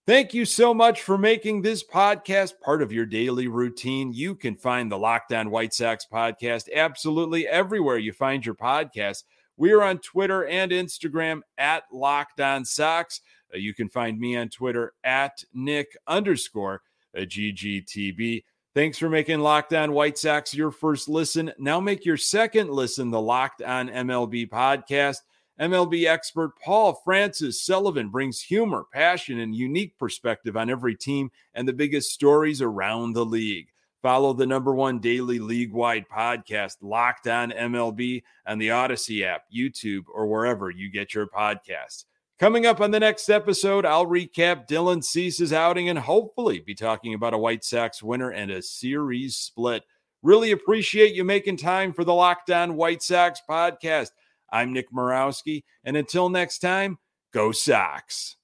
Thank 0.08 0.36
you 0.36 0.45
so 0.45 0.71
much 0.71 1.02
for 1.02 1.17
making 1.17 1.62
this 1.62 1.84
podcast 1.84 2.60
part 2.63 2.84
of 2.84 2.91
your 2.91 3.08
daily 3.08 3.48
routine. 3.48 4.13
You 4.13 4.36
can 4.36 4.56
find 4.56 4.91
the 4.91 5.00
Locked 5.00 5.34
On 5.34 5.50
White 5.50 5.74
Sox 5.74 6.06
podcast 6.12 6.71
absolutely 6.74 7.48
everywhere 7.48 7.98
you 7.98 8.13
find 8.13 8.45
your 8.45 8.54
podcast. 8.54 9.24
We 9.58 9.71
are 9.71 9.82
on 9.82 9.98
Twitter 9.98 10.45
and 10.45 10.71
Instagram 10.71 11.41
at 11.58 11.84
Locked 11.91 12.39
On 12.39 12.63
Sox. 12.65 13.21
Uh, 13.54 13.58
you 13.58 13.74
can 13.74 13.89
find 13.89 14.19
me 14.19 14.38
on 14.38 14.50
Twitter 14.50 14.93
at 15.04 15.43
Nick 15.54 15.98
underscore 16.08 16.82
uh, 17.17 17.21
GGTB. 17.21 18.43
Thanks 18.76 18.98
for 18.98 19.10
making 19.10 19.40
Locked 19.40 19.74
On 19.74 19.94
White 19.94 20.18
Sox 20.18 20.54
your 20.54 20.70
first 20.70 21.08
listen. 21.08 21.50
Now 21.58 21.80
make 21.80 22.04
your 22.04 22.18
second 22.18 22.70
listen 22.70 23.10
the 23.10 23.22
Locked 23.22 23.62
On 23.62 23.88
MLB 23.88 24.50
podcast. 24.50 25.20
MLB 25.62 26.08
expert 26.08 26.60
Paul 26.62 27.00
Francis 27.06 27.62
Sullivan 27.62 28.10
brings 28.10 28.42
humor, 28.42 28.84
passion, 28.92 29.40
and 29.40 29.56
unique 29.56 29.98
perspective 29.98 30.58
on 30.58 30.70
every 30.70 30.94
team 30.94 31.32
and 31.54 31.66
the 31.66 31.72
biggest 31.72 32.12
stories 32.12 32.62
around 32.62 33.14
the 33.14 33.26
league. 33.26 33.70
Follow 34.02 34.34
the 34.34 34.46
number 34.46 34.76
one 34.76 35.00
daily 35.00 35.40
league 35.40 35.72
wide 35.72 36.10
podcast, 36.10 36.74
Locked 36.82 37.28
On 37.30 37.52
MLB, 37.52 38.24
on 38.46 38.58
the 38.58 38.72
Odyssey 38.72 39.24
app, 39.24 39.44
YouTube, 39.56 40.04
or 40.14 40.28
wherever 40.28 40.70
you 40.70 40.92
get 40.92 41.14
your 41.14 41.28
podcasts. 41.28 42.04
Coming 42.38 42.65
up 42.65 42.82
on 42.82 42.91
the 42.91 43.00
next 43.00 43.30
episode, 43.30 43.86
I'll 43.86 44.06
recap 44.06 44.67
Dylan 44.67 45.02
Cease's 45.02 45.54
outing 45.54 45.88
and 45.88 45.98
hopefully 45.98 46.60
be 46.60 46.76
talking 46.76 47.13
about 47.13 47.34
a 47.34 47.38
White 47.38 47.63
Sox 47.63 48.04
winner 48.04 48.32
and 48.32 48.52
a 48.52 48.62
series 48.62 49.38
split. 49.38 49.84
Really 50.21 50.52
appreciate 50.52 51.15
you 51.15 51.24
making 51.24 51.56
time 51.56 51.93
for 51.93 52.04
the 52.04 52.13
Locked 52.13 52.50
On 52.50 52.76
White 52.76 53.02
Sox 53.02 53.39
podcast. 53.50 54.10
I'm 54.52 54.74
Nick 54.74 54.91
Morawski. 54.91 55.63
And 55.86 55.95
until 55.95 56.28
next 56.28 56.60
time, 56.60 56.98
go 57.32 57.54
Sox. 57.54 58.36